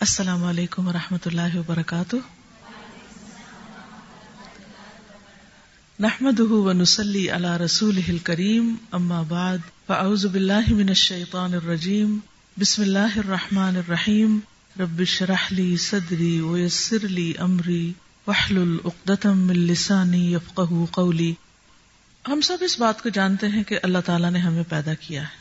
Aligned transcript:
السلام 0.00 0.44
علیکم 0.44 0.86
و 0.88 0.92
رحمۃ 0.92 1.26
اللہ 1.26 1.56
وبرکاتہ۔ 1.56 2.16
نحمد 5.98 6.40
ونسلی 6.40 7.28
علی 7.30 7.48
رسول 7.64 8.18
کریم 8.24 8.72
اما 8.92 9.20
بعد، 9.28 9.68
فاعوذ 9.86 10.24
باللہ 10.26 10.72
من 10.72 10.88
الشیطان 10.88 11.54
الرجیم، 11.54 12.18
بسم 12.56 12.82
اللہ 12.82 13.18
الرحمن 13.18 13.76
الرحیم، 13.76 14.38
رب 14.76 15.04
شرح 15.08 15.46
لی 15.52 15.76
صدری 15.80 16.34
ویسر 16.40 17.06
لی 17.10 17.32
امری 17.38 17.92
وحلل 18.26 18.76
اقدتم 18.84 19.46
من 19.46 19.64
لسانی 19.66 20.24
یفقہ 20.34 20.84
قولی۔ 20.92 21.32
ہم 22.24 22.40
سب 22.42 22.58
اس 22.62 22.78
بات 22.80 23.02
کو 23.02 23.08
جانتے 23.14 23.48
ہیں 23.48 23.64
کہ 23.64 23.78
اللہ 23.82 24.06
تعالیٰ 24.06 24.30
نے 24.30 24.38
ہمیں 24.40 24.68
پیدا 24.68 24.94
کیا 25.00 25.22
ہے، 25.22 25.38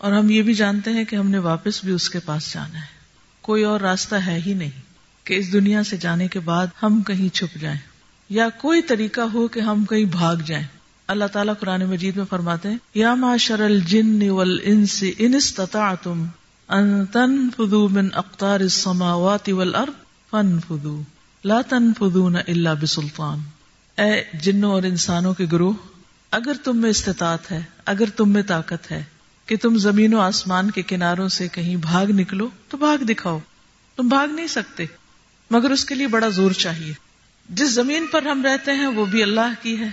اور 0.00 0.12
ہم 0.12 0.30
یہ 0.30 0.42
بھی 0.42 0.54
جانتے 0.56 0.92
ہیں 0.92 1.04
کہ 1.04 1.16
ہم 1.16 1.30
نے 1.30 1.38
واپس 1.44 1.84
بھی 1.84 1.92
اس 1.92 2.10
کے 2.10 2.20
پاس 2.24 2.52
جانا 2.54 2.80
ہے۔ 2.80 2.98
کوئی 3.50 3.64
اور 3.64 3.80
راستہ 3.80 4.14
ہے 4.14 4.40
ہی 4.46 4.54
نہیں 4.54 4.70
کہ 5.24 5.34
اس 5.34 5.52
دنیا 5.52 5.82
سے 5.82 5.96
جانے 5.96 6.28
کے 6.28 6.40
بعد 6.40 6.66
ہم 6.82 7.02
کہیں 7.02 7.34
چھپ 7.34 7.60
جائیں 7.60 7.78
یا 8.28 8.48
کوئی 8.48 8.82
طریقہ 8.82 9.20
ہو 9.20 9.48
کہ 9.48 9.60
ہم 9.60 9.84
کہیں 9.84 10.04
بھاگ 10.04 10.36
جائیں۔ 10.46 10.64
اللہ 11.08 11.24
تعالیٰ 11.24 11.54
قرآن 11.60 11.84
مجید 11.84 12.16
میں 12.16 12.24
فرماتے 12.30 12.68
ہیں، 12.68 12.76
یا 12.94 13.14
معاشر 13.14 13.60
الجن 13.60 14.30
والانس 14.30 15.04
ان 15.18 15.34
استطعتم 15.34 16.26
ان 16.68 17.06
تنفذوا 17.06 17.88
من 17.88 18.08
اقطار 18.14 18.60
السماوات 18.60 19.48
والارض 19.48 19.92
فانفذوا، 20.30 21.02
لا 21.44 21.60
تنفذون 21.68 22.36
الا 22.36 22.74
بسلطان۔ 22.74 23.38
اے 23.98 24.22
جنوں 24.34 24.70
اور 24.70 24.82
انسانوں 24.82 25.34
کے 25.34 25.46
گروہ، 25.52 25.72
اگر 26.30 26.52
تم 26.64 26.76
میں 26.76 26.90
استطاعت 26.90 27.52
ہے، 27.52 27.62
اگر 27.86 28.10
تم 28.16 28.30
میں 28.30 28.42
طاقت 28.42 28.90
ہے 28.90 29.04
کہ 29.50 29.56
تم 29.56 29.76
زمین 29.76 30.14
و 30.14 30.20
آسمان 30.20 30.70
کے 30.70 30.82
کناروں 30.82 31.28
سے 31.28 31.48
کہیں 31.48 31.76
بھاگ 31.76 32.06
نکلو 32.06 32.48
تو 32.68 32.76
بھاگ 32.76 32.98
دکھاؤ۔ 32.98 33.38
تم 33.96 34.08
بھاگ 34.08 34.28
نہیں 34.28 34.46
سکتے، 34.46 34.84
مگر 35.50 35.70
اس 35.70 35.84
کے 35.84 35.94
لیے 35.94 36.06
بڑا 36.06 36.28
زور 36.28 36.50
چاہیے۔ 36.50 36.92
جس 37.48 37.70
زمین 37.70 38.06
پر 38.06 38.22
ہم 38.22 38.42
رہتے 38.42 38.72
ہیں 38.72 38.86
وہ 38.86 39.04
بھی 39.04 39.22
اللہ 39.22 39.62
کی 39.62 39.78
ہے۔ 39.78 39.88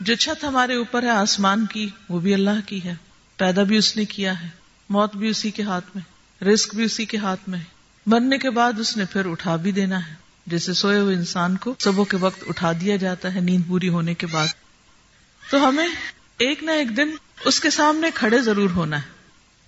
جو 0.00 0.14
چھت 0.14 0.44
ہمارے 0.44 0.74
اوپر 0.74 1.02
ہے، 1.02 1.08
آسمان 1.08 1.66
کی، 1.66 1.88
وہ 2.08 2.20
بھی 2.20 2.34
اللہ 2.34 2.66
کی 2.66 2.84
ہے۔ 2.84 2.94
پیدا 3.36 3.62
بھی 3.62 3.76
اس 3.76 3.96
نے 3.96 4.04
کیا 4.04 4.42
ہے، 4.42 4.48
موت 4.88 5.16
بھی 5.16 5.28
اسی 5.28 5.50
کے 5.50 5.62
ہاتھ 5.62 5.84
میں 5.94 6.44
رسک 6.44 6.74
بھی 6.74 6.84
اسی 6.84 7.04
کے 7.04 7.16
ہاتھ 7.16 7.48
میں۔ 7.48 7.60
مرنے 8.06 8.38
کے 8.38 8.50
بعد 8.50 8.72
اس 8.78 8.96
نے 8.96 9.04
پھر 9.04 9.26
اٹھا 9.26 9.56
بھی 9.56 9.72
دینا 9.72 10.08
ہے۔ 10.08 10.14
جیسے 10.46 10.72
سوئے 10.72 10.98
ہوئے 10.98 11.16
انسان 11.16 11.56
کو 11.56 11.74
صبح 11.78 12.04
کے 12.08 12.16
وقت 12.16 12.44
اٹھا 12.48 12.72
دیا 12.72 12.96
جاتا 12.96 13.34
ہے، 13.34 13.40
نیند 13.40 13.62
پوری 13.66 13.88
ہونے 13.88 14.14
کے 14.14 14.26
بعد۔ 14.26 14.46
تو 15.50 15.68
ہمیں 15.68 15.88
ایک 16.38 16.62
نہ 16.62 16.70
ایک 16.70 16.96
دن 16.96 17.10
اس 17.44 17.60
کے 17.60 17.70
سامنے 17.70 18.10
کھڑے 18.14 18.38
ضرور 18.42 18.70
ہونا 18.70 18.96
ہے 18.96 19.16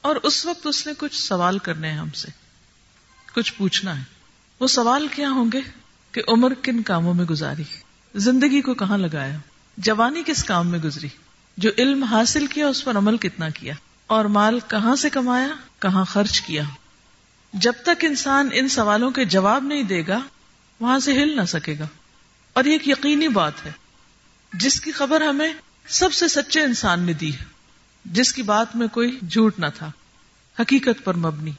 اور 0.05 0.17
اس 0.23 0.45
وقت 0.47 0.67
اس 0.67 0.87
نے 0.87 0.93
کچھ 0.99 1.17
سوال 1.17 1.59
کرنے 1.59 1.91
ہیں 1.91 1.99
ہم 1.99 2.11
سے 2.11 2.31
کچھ 3.35 3.53
پوچھنا 3.55 3.99
ہے 3.99 4.03
وہ 4.61 4.67
سوال 4.67 5.07
کیا 5.09 5.31
ہوں 5.31 5.51
گے 5.53 5.61
کہ 6.15 6.23
عمر 6.29 6.55
کن 6.63 6.83
کاموں 6.83 7.15
میں 7.15 7.25
گزاری 7.25 7.63
زندگی 8.15 8.61
کو 8.61 8.75
کہاں 8.75 8.99
لگایا 8.99 9.39
جوانی 9.79 10.23
کس 10.27 10.45
کام 10.45 10.69
میں 10.69 10.79
گزری 10.79 11.09
جو 11.59 11.71
علم 11.79 12.03
حاصل 12.05 12.47
کیا 12.47 12.69
اس 12.69 12.85
پر 12.85 12.97
عمل 12.97 13.17
کتنا 13.17 13.49
کیا 13.51 13.75
اور 14.07 14.25
مال 14.25 14.59
کہاں 14.69 14.97
سے 14.97 15.11
کمایا 15.11 15.49
کہاں 15.79 16.05
خرچ 16.05 16.41
کیا 16.41 16.63
جب 17.53 17.73
تک 17.83 18.05
انسان 18.05 18.49
ان 18.53 18.69
سوالوں 18.69 19.11
کے 19.11 19.25
جواب 19.25 19.65
نہیں 19.65 19.83
دے 19.83 20.03
گا 20.09 20.19
وہاں 20.81 20.99
سے 20.99 21.13
ہل 21.13 21.37
نہ 21.37 21.45
سکے 21.45 21.75
گا 21.79 21.87
اور 22.57 22.65
یہ 22.65 22.73
ایک 22.73 22.89
یقینی 22.89 23.29
بات 23.29 23.65
ہے 23.67 23.71
جس 24.53 24.81
کی 24.81 24.93
خبر 24.93 25.21
ہمیں 25.21 25.53
سب 25.87 26.13
سے 26.13 26.29
سچے 26.29 26.61
انسان 26.61 27.01
نے 27.01 27.13
دی 27.13 27.33
ہے 27.35 27.45
جس 28.05 28.33
کی 28.33 28.43
بات 28.43 28.77
میں 28.77 28.89
کوئی 28.89 29.19
جھوٹ 29.31 29.59
نہ 29.59 29.67
تھا، 29.75 29.91
حقیقت 30.61 31.05
پر 31.05 31.15
مبنی، 31.15 31.53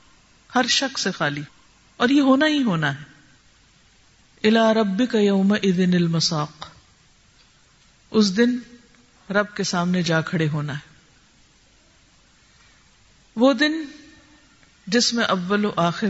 ہر 0.56 0.68
شخص 0.68 1.02
سے 1.02 1.12
خالی، 1.12 1.42
اور 1.98 2.10
یہ 2.10 2.22
ہونا 2.22 2.48
ہی 2.48 2.64
ہونا 2.64 3.00
ہے۔ 3.00 3.04
الا 4.44 4.74
رب 4.74 5.02
کا 5.12 5.20
یوم 5.20 5.52
ادن 5.52 5.94
المساق، 5.94 6.66
اس 8.12 8.38
دن 8.38 8.58
رب 9.30 9.56
کے 9.56 9.64
سامنے 9.64 10.02
جا 10.02 10.22
کھڑے 10.22 10.50
ہونا 10.50 10.74
ہے۔ 10.74 10.92
وہ 13.36 13.54
دن 13.54 13.84
جس 14.88 15.14
میں 15.14 15.24
اول 15.24 15.66
و 15.66 15.72
آخر 15.76 16.10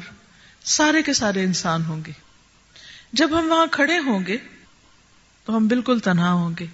سارے 0.64 1.02
کے 1.02 1.14
سارے 1.14 1.44
انسان 1.44 1.86
ہوں 1.86 2.02
گے۔ 2.08 2.12
جب 3.14 3.40
ہم 3.40 3.52
وہاں 3.52 3.66
کھڑے 3.72 3.98
ہوں 3.98 4.26
گے 4.28 4.38
تو 5.46 5.58
ہم 5.58 5.68
بالکل 5.68 6.00
تنہا 6.00 6.32
ہوں 6.32 6.54
گے۔ 6.60 6.68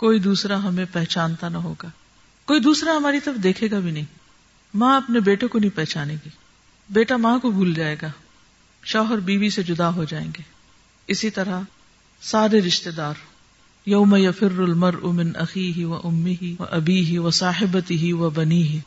کوئی 0.00 0.18
دوسرا 0.18 0.62
ہمیں 0.62 0.84
پہچانتا 0.92 1.48
نہ 1.48 1.56
ہوگا۔ 1.56 1.88
کوئی 2.44 2.60
دوسرا 2.60 2.96
ہماری 2.96 3.20
طرف 3.20 3.42
دیکھے 3.42 3.70
گا 3.70 3.78
بھی 3.78 3.90
نہیں۔ 3.90 4.04
ماں 4.74 4.96
اپنے 4.96 5.20
بیٹے 5.20 5.46
کو 5.46 5.58
نہیں 5.58 5.76
پہچانے 5.76 6.14
گی۔ 6.14 6.28
بیٹا 6.90 7.16
ماں 7.16 7.38
کو 7.38 7.50
بھول 7.50 7.74
جائے 7.74 7.96
گا۔ 8.02 8.10
شوہر 8.84 9.18
بیوی 9.18 9.50
سے 9.50 9.62
جدا 9.62 9.94
ہو 9.94 10.04
جائیں 10.04 10.26
گے۔ 10.26 10.42
اسی 11.06 11.30
طرح 11.30 11.60
سارے 12.22 12.60
رشتے 12.60 12.90
دار۔ 12.90 13.14
یوم 13.86 14.16
یفر 14.16 14.58
المر 14.58 14.94
امن 15.02 15.36
عقی 15.36 15.72
ہی 15.72 15.84
و 15.84 15.94
امی 16.04 16.36
ہی 16.42 16.56
و 16.58 16.64
ابی 16.70 17.04
ہی 17.04 17.18
و 17.18 17.30
صاحبتی 17.30 17.98
ہی 17.98 18.12
و 18.12 18.30
بنی 18.30 18.62
ہی 18.62 18.80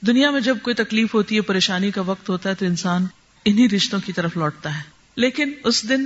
دنیا 0.00 0.30
میں 0.30 0.40
جب 0.40 0.56
کوئی 0.62 0.74
تکلیف 0.74 1.14
ہوتی 1.14 1.36
ہے، 1.36 1.40
پریشانی 1.40 1.90
کا 1.90 2.00
وقت 2.00 2.28
ہوتا 2.28 2.50
ہے 2.50 2.54
تو 2.54 2.66
انسان 2.66 3.06
انہی 3.44 3.68
رشتوں 3.68 4.00
کی 4.06 4.12
طرف 4.12 4.36
لوٹتا 4.36 4.76
ہے۔ 4.76 4.82
لیکن 5.16 5.52
اس 5.64 5.88
دن 5.88 6.04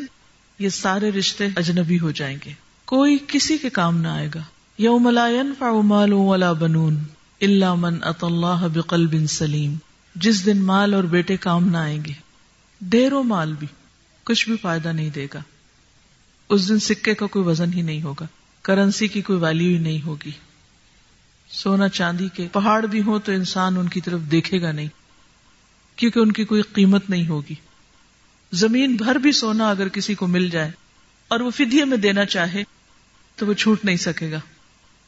یہ 0.59 0.69
سارے 0.69 1.10
رشتے 1.10 1.48
اجنبی 1.56 1.98
ہو 1.98 2.10
جائیں 2.10 2.38
گے۔ 2.47 2.69
کوئی 2.91 3.19
کسی 3.28 3.59
کے 3.59 3.71
کام 3.71 3.99
نہ 3.99 4.09
آئے 4.09 4.28
گا۔ 4.34 4.43
یوم 4.78 5.11
لا 5.11 5.28
ينفع 5.28 5.81
مال 5.84 6.12
ولا 6.12 6.53
بنون 6.53 6.97
الا 7.41 7.75
من 7.75 7.99
اتى 8.03 8.27
الله 8.27 8.67
بقلب 8.67 9.15
سلیم۔ 9.28 9.75
جس 10.15 10.47
دن 10.47 10.62
مال 10.62 10.95
اور 10.95 11.05
بیٹے 11.05 11.37
کام 11.37 11.69
نہ 11.69 11.77
آئیں 11.77 12.05
گے۔ 12.05 12.12
ڈیرو 12.81 13.23
مال 13.23 13.53
بھی 13.53 13.67
کچھ 14.25 14.49
بھی 14.49 14.56
فائدہ 14.56 14.89
نہیں 14.89 15.11
دے 15.11 15.27
گا۔ 15.34 15.41
اس 16.49 16.69
دن 16.69 16.78
سکے 16.78 17.15
کا 17.15 17.27
کوئی 17.27 17.45
وزن 17.45 17.73
ہی 17.75 17.83
نہیں 17.83 18.03
ہوگا۔ 18.03 18.27
کرنسی 18.62 19.09
کی 19.09 19.22
کوئی 19.22 19.39
ویلو 19.39 19.65
ہی 19.65 19.78
نہیں 19.78 20.07
ہوگی۔ 20.07 20.31
سونا 21.49 21.89
چاندی 21.89 22.28
کے 22.34 22.49
پہاڑ 22.53 22.87
بھی 22.87 23.03
ہو 23.03 23.19
تو 23.19 23.33
انسان 23.33 23.77
ان 23.77 23.89
کی 23.89 24.01
طرف 24.01 24.21
دیکھے 24.21 24.62
گا 24.62 24.72
نہیں۔ 24.72 24.89
کیونکہ 25.97 26.19
ان 26.19 26.33
کی 26.33 26.45
کوئی 26.45 26.62
قیمت 26.62 27.11
نہیں 27.11 27.28
ہوگی۔ 27.28 27.55
زمین 28.53 28.97
بھر 28.97 29.15
بھی 29.15 29.33
سونا 29.33 29.71
اگر 29.71 29.89
کسی 29.89 30.15
کو 30.15 30.27
مل 30.27 30.49
جائے 30.51 30.71
اور 31.28 31.41
وہ 31.41 31.51
فدیے 31.51 31.84
میں 31.84 31.97
دینا 31.97 32.25
چاہے 32.25 32.65
تو 33.41 33.47
وہ 33.47 33.55
چھوٹ 33.55 33.84
نہیں 33.84 33.97
سکے 33.97 34.31
گا۔ 34.31 34.41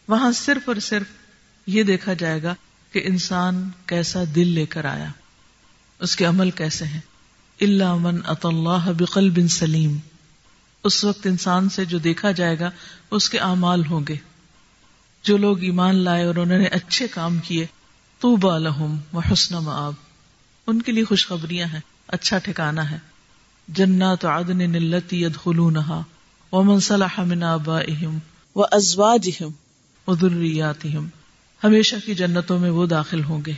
وہاں 0.09 0.33
صرف 0.33 0.69
اور 0.69 0.77
صرف 0.77 1.07
یہ 1.67 1.83
دیکھا 1.83 2.13
جائے 2.13 2.43
گا 2.43 2.55
کہ 2.93 3.01
انسان 3.05 3.71
کیسا 3.87 4.23
دل 4.35 4.49
لے 4.49 4.67
کر 4.67 4.85
آیا۔ 4.85 5.09
اس 5.99 6.17
کے 6.17 6.25
عمل 6.25 6.51
کیسے 6.51 6.85
ہیں۔ 6.85 7.01
اللہ 7.61 7.95
من 7.95 8.21
اط 8.27 8.47
اللہ 8.47 8.93
بقل 8.99 9.31
بن 9.31 9.49
سلیم 9.49 9.97
اس 10.85 11.05
وقت 11.05 11.27
انسان 11.27 11.69
سے 11.69 11.85
جو 11.85 11.99
دیکھا 11.99 12.31
جائے 12.31 12.59
گا، 12.59 12.71
اس 13.11 13.31
کے 13.31 13.39
اعمال 13.39 13.87
ہوں 13.87 14.01
گے۔ 14.09 14.17
جو 15.23 15.37
لوگ 15.37 15.63
ایمان 15.63 15.95
لائے 15.95 16.25
اور 16.25 16.35
انہوں 16.35 16.59
نے 16.59 16.67
اچھے 16.67 17.09
کام 17.09 17.39
کیے 17.39 17.67
تو 18.19 18.37
بالحم 18.37 18.97
و 19.13 19.19
حسن 19.19 19.55
آب 19.67 19.93
ان 20.67 20.83
کے 20.83 20.93
لیے 20.93 21.05
خوشخبریاں 21.05 21.67
ہیں 21.73 21.81
اچھا 22.09 22.39
ٹھکانا 22.39 22.91
ہے۔ 22.91 22.99
جنات 23.69 24.25
عدن 24.25 24.59
نلتی 24.59 25.23
يدخلونها۔ 25.23 26.03
ومن 26.53 26.81
صلح 26.81 27.21
من 27.21 27.43
آبائهم 27.43 28.19
وازواجهم 28.57 29.53
وذرياتهم 30.07 31.07
ہمیشہ 31.65 31.97
کی 32.07 32.15
جنتوں 32.15 32.59
میں 32.59 32.71
وہ 32.71 32.87
داخل 32.87 33.25
ہوں 33.25 33.41
گے۔ 33.47 33.53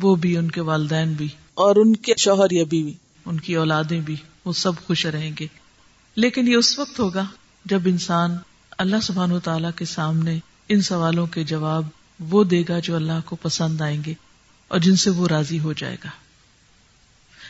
وہ 0.00 0.16
بھی 0.16 0.36
ان 0.36 0.50
کے 0.50 0.60
والدین 0.60 1.12
بھی۔ 1.12 1.28
اور 1.54 1.76
ان 1.76 1.96
کے 1.96 2.12
شوہر 2.18 2.50
یا 2.50 2.64
بیوی۔ 2.64 2.92
ان 3.24 3.40
کی 3.40 3.56
اولادیں 3.56 4.00
بھی 4.00 4.16
وہ 4.44 4.52
سب 4.52 4.72
خوش 4.86 5.06
رہیں 5.06 5.30
گے۔ 5.40 5.46
لیکن 6.16 6.48
یہ 6.48 6.56
اس 6.56 6.78
وقت 6.78 7.00
ہوگا 7.00 7.24
جب 7.64 7.80
انسان 7.84 8.36
اللہ 8.78 8.96
سبحان 9.02 9.32
و 9.32 9.40
تعالی 9.40 9.68
کے 9.76 9.84
سامنے 9.84 10.38
ان 10.68 10.82
سوالوں 10.82 11.26
کے 11.26 11.44
جواب 11.44 11.84
وہ 12.20 12.44
دے 12.44 12.62
گا 12.68 12.78
جو 12.78 12.96
اللہ 12.96 13.20
کو 13.24 13.36
پسند 13.36 13.80
آئیں 13.80 14.02
گے 14.06 14.14
اور 14.68 14.78
جن 14.78 14.96
سے 14.96 15.10
وہ 15.10 15.28
راضی 15.28 15.58
ہو 15.58 15.72
جائے 15.72 15.96
گا۔ 16.04 16.10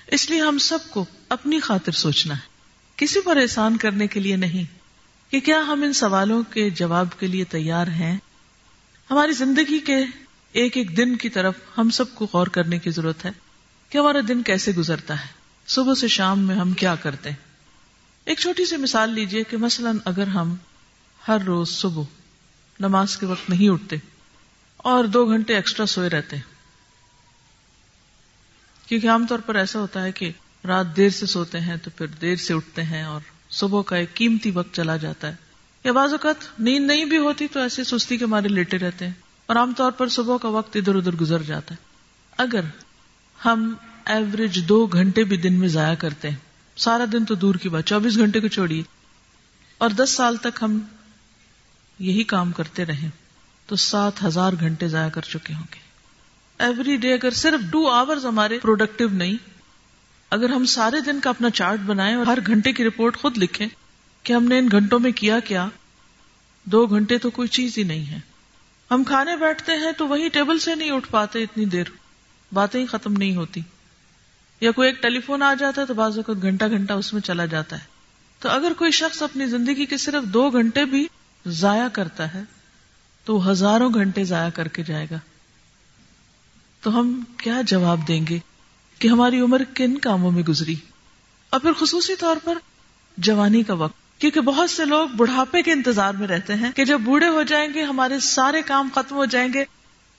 اس 0.06 0.30
لیے 0.30 0.40
ہم 0.40 0.58
سب 0.58 0.78
کو 0.90 1.04
اپنی 1.28 1.60
خاطر 1.60 1.92
سوچنا 1.92 2.34
ہے۔ 2.34 2.55
کسی 2.96 3.20
پر 3.20 3.36
احسان 3.36 3.76
کرنے 3.76 4.06
کے 4.06 4.20
لیے 4.20 4.36
نہیں 4.36 4.64
کہ 5.30 5.40
کیا 5.40 5.58
ہم 5.58 5.82
ان 5.82 5.92
سوالوں 5.92 6.42
کے 6.42 6.70
جواب 6.70 7.18
کے 7.18 7.26
لیے 7.26 7.44
تیار 7.44 7.86
ہیں؟ 7.86 8.16
ہماری 9.10 9.32
زندگی 9.32 9.78
کے 9.78 9.96
ایک 10.52 10.76
ایک 10.76 10.96
دن 10.96 11.16
کی 11.16 11.28
طرف 11.28 11.54
ہم 11.78 11.90
سب 11.90 12.14
کو 12.14 12.26
غور 12.32 12.46
کرنے 12.46 12.78
کی 12.78 12.90
ضرورت 12.90 13.24
ہے 13.24 13.30
کہ 13.90 13.98
ہمارا 13.98 14.18
دن 14.28 14.42
کیسے 14.42 14.72
گزرتا 14.72 15.20
ہے؟ 15.20 15.26
صبح 15.66 15.94
سے 15.94 16.08
شام 16.08 16.38
میں 16.38 16.56
ہم 16.56 16.72
کیا 16.72 16.94
کرتے 16.94 17.30
ہیں؟ 17.30 17.36
ایک 18.24 18.38
چھوٹی 18.38 18.64
سی 18.64 18.76
مثال 18.76 19.10
لیجیے 19.10 19.44
کہ 19.44 19.56
مثلا 19.56 19.92
اگر 20.04 20.26
ہم 20.26 20.54
ہر 21.28 21.40
روز 21.40 21.68
صبح 21.68 22.02
نماز 22.80 23.16
کے 23.16 23.26
وقت 23.26 23.50
نہیں 23.50 23.68
اٹھتے 23.68 23.96
اور 24.76 25.04
دو 25.04 25.24
گھنٹے 25.26 25.54
ایکسٹرا 25.54 25.86
سوئے 25.86 26.08
رہتے 26.08 26.36
ہیں، 26.36 26.42
کیونکہ 28.88 29.10
عام 29.10 29.26
طور 29.26 29.38
پر 29.38 29.54
ایسا 29.54 29.80
ہوتا 29.80 30.04
ہے 30.04 30.12
کہ 30.12 30.30
رات 30.66 30.96
دیر 30.96 31.10
سے 31.10 31.26
سوتے 31.26 31.60
ہیں 31.60 31.76
تو 31.76 31.90
پھر 31.96 32.06
دیر 32.06 32.36
سے 32.36 32.54
اٹھتے 32.54 32.82
ہیں 32.82 33.02
اور 33.02 33.20
صبح 33.50 33.82
کا 33.82 33.96
ایک 33.96 34.14
قیمتی 34.14 34.50
وقت 34.50 34.74
چلا 34.74 34.96
جاتا 34.96 35.28
ہے۔ 35.28 35.34
یا 35.84 35.92
بعض 35.92 36.10
اوقات 36.10 36.60
نیند 36.60 36.86
نہیں 36.86 37.04
بھی 37.04 37.18
ہوتی 37.18 37.46
تو 37.48 37.60
ایسے 37.60 37.84
سستی 37.84 38.16
کے 38.16 38.26
مارے 38.26 38.48
لیٹے 38.48 38.78
رہتے 38.78 39.06
ہیں 39.06 39.12
اور 39.46 39.56
عام 39.56 39.72
طور 39.76 39.92
پر 39.92 40.08
صبح 40.08 40.36
کا 40.36 40.48
وقت 40.48 40.76
ادھر 40.76 40.94
ادھر 40.94 41.12
گزر 41.12 41.42
جاتا 41.42 41.74
ہے۔ 41.74 41.84
اگر 42.38 42.60
ہم 43.44 43.74
ایوریج 44.04 44.68
دو 44.68 44.86
گھنٹے 44.86 45.24
بھی 45.24 45.36
دن 45.36 45.52
میں 45.52 45.68
ضائع 45.68 45.94
کرتے 45.94 46.30
ہیں، 46.30 46.36
سارا 46.76 47.04
دن 47.12 47.24
تو 47.24 47.34
دور 47.34 47.54
کی 47.54 47.68
بات، 47.68 47.84
چوبیس 47.84 48.16
گھنٹے 48.16 48.40
کو 48.40 48.48
چھوڑیے 48.48 48.82
اور 49.78 49.90
دس 49.90 50.10
سال 50.10 50.36
تک 50.36 50.62
ہم 50.62 50.80
یہی 51.98 52.24
کام 52.24 52.52
کرتے 52.52 52.84
رہے 52.84 53.08
تو 53.66 53.76
سات 53.76 54.24
ہزار 54.24 54.52
گھنٹے 54.60 54.88
ضائع 54.88 55.08
کر 55.08 55.22
چکے 55.22 55.54
ہوں 55.54 55.66
گے۔ 55.74 55.80
ایوری 56.58 56.96
ڈے 56.96 57.12
اگر 57.12 57.30
صرف 57.30 57.72
ٹو 57.72 57.90
آور 57.90 58.16
ہمارے 58.16 58.58
پروڈکٹیو 58.58 59.08
نہیں 59.08 59.55
اگر 60.30 60.50
ہم 60.50 60.64
سارے 60.64 61.00
دن 61.00 61.20
کا 61.20 61.30
اپنا 61.30 61.50
چارٹ 61.50 61.80
بنائیں 61.80 62.16
اور 62.16 62.26
ہر 62.26 62.38
گھنٹے 62.46 62.72
کی 62.72 62.84
رپورٹ 62.84 63.16
خود 63.16 63.38
لکھیں 63.38 63.66
کہ 64.22 64.32
ہم 64.32 64.44
نے 64.44 64.58
ان 64.58 64.68
گھنٹوں 64.70 65.00
میں 65.00 65.12
کیا 65.12 65.40
کیا، 65.40 65.68
دو 66.64 66.86
گھنٹے 66.86 67.18
تو 67.18 67.30
کوئی 67.30 67.48
چیز 67.48 67.78
ہی 67.78 67.82
نہیں 67.82 68.06
ہے۔ 68.06 68.18
ہم 68.90 69.04
کھانے 69.04 69.36
بیٹھتے 69.36 69.72
ہیں 69.72 69.92
تو 69.92 70.08
وہی 70.08 70.28
ٹیبل 70.28 70.58
سے 70.58 70.74
نہیں 70.74 70.90
اٹھ 70.90 71.08
پاتے 71.10 71.42
اتنی 71.42 71.64
دیر۔ 71.64 71.84
باتیں 72.52 72.80
ہی 72.80 72.86
ختم 72.86 73.12
نہیں 73.12 73.36
ہوتی۔ 73.36 73.60
یا 74.60 74.70
کوئی 74.70 74.88
ایک 74.88 75.02
ٹیلی 75.02 75.20
فون 75.20 75.42
آ 75.42 75.54
جاتا 75.54 75.80
ہے 75.80 75.86
تو 75.86 75.94
بعض 75.94 76.16
اوقات 76.16 76.42
گھنٹہ 76.42 76.64
گھنٹہ 76.70 76.92
اس 76.92 77.12
میں 77.12 77.20
چلا 77.20 77.46
جاتا 77.46 77.78
ہے۔ 77.78 77.84
تو 78.40 78.48
اگر 78.48 78.72
کوئی 78.78 78.90
شخص 78.90 79.22
اپنی 79.22 79.46
زندگی 79.46 79.86
کے 79.86 79.96
صرف 79.96 80.24
دو 80.24 80.50
گھنٹے 80.50 80.84
بھی 80.84 81.06
ضائع 81.46 81.88
کرتا 81.88 82.34
ہے، 82.34 82.42
تو 83.24 83.50
ہزاروں 83.50 83.94
گھنٹے 83.94 84.24
ضائع 84.24 84.50
کر 84.50 84.68
کے 84.68 84.82
جائے 84.82 85.06
گا۔ 85.10 85.18
تو 86.80 87.00
ہم 87.00 87.22
کیا 87.36 87.60
جواب 87.66 88.08
دیں 88.08 88.26
گے؟ 88.26 88.38
کہ 88.98 89.08
ہماری 89.08 89.40
عمر 89.40 89.62
کن 89.74 89.98
کاموں 89.98 90.30
میں 90.30 90.42
گزری؟ 90.42 90.74
اور 91.50 91.60
پھر 91.60 91.72
خصوصی 91.72 92.16
طور 92.16 92.36
پر 92.44 92.58
جوانی 93.16 93.62
کا 93.62 93.74
وقت، 93.74 94.20
کیونکہ 94.20 94.40
بہت 94.40 94.70
سے 94.70 94.84
لوگ 94.84 95.08
بڑھاپے 95.08 95.62
کے 95.62 95.72
انتظار 95.72 96.14
میں 96.14 96.28
رہتے 96.28 96.54
ہیں 96.54 96.72
کہ 96.72 96.84
جب 96.84 97.00
بوڑھے 97.00 97.28
ہو 97.28 97.42
جائیں 97.42 97.74
گے، 97.74 97.82
ہمارے 97.82 98.20
سارے 98.20 98.62
کام 98.62 98.88
ختم 98.94 99.16
ہو 99.16 99.24
جائیں 99.24 99.48
گے، 99.54 99.64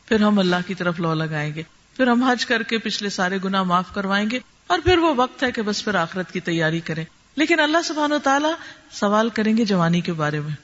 پھر 0.05 0.21
ہم 0.21 0.39
اللہ 0.39 0.55
کی 0.67 0.73
طرف 0.73 0.99
لو 0.99 1.13
لگائیں 1.13 1.55
گے، 1.55 1.63
پھر 1.97 2.07
ہم 2.07 2.23
حج 2.23 2.45
کر 2.45 2.63
کے 2.63 2.77
پچھلے 2.77 3.09
سارے 3.09 3.37
گنا 3.43 3.63
معاف 3.63 3.93
کروائیں 3.93 4.29
گے، 4.29 4.39
اور 4.67 4.79
پھر 4.79 4.97
وہ 4.97 5.13
وقت 5.17 5.43
ہے 5.43 5.51
کہ 5.51 5.61
بس 5.61 5.83
پھر 5.83 5.95
آخرت 5.95 6.31
کی 6.31 6.39
تیاری 6.39 6.79
کریں۔ 6.79 7.05
لیکن 7.35 7.59
اللہ 7.59 7.77
سبحان 7.85 8.11
و 8.11 8.19
تعالیٰ 8.19 8.53
سوال 8.91 9.29
کریں 9.29 9.57
گے 9.57 9.65
جوانی 9.65 10.01
کے 10.01 10.13
بارے 10.13 10.39
میں۔ 10.39 10.55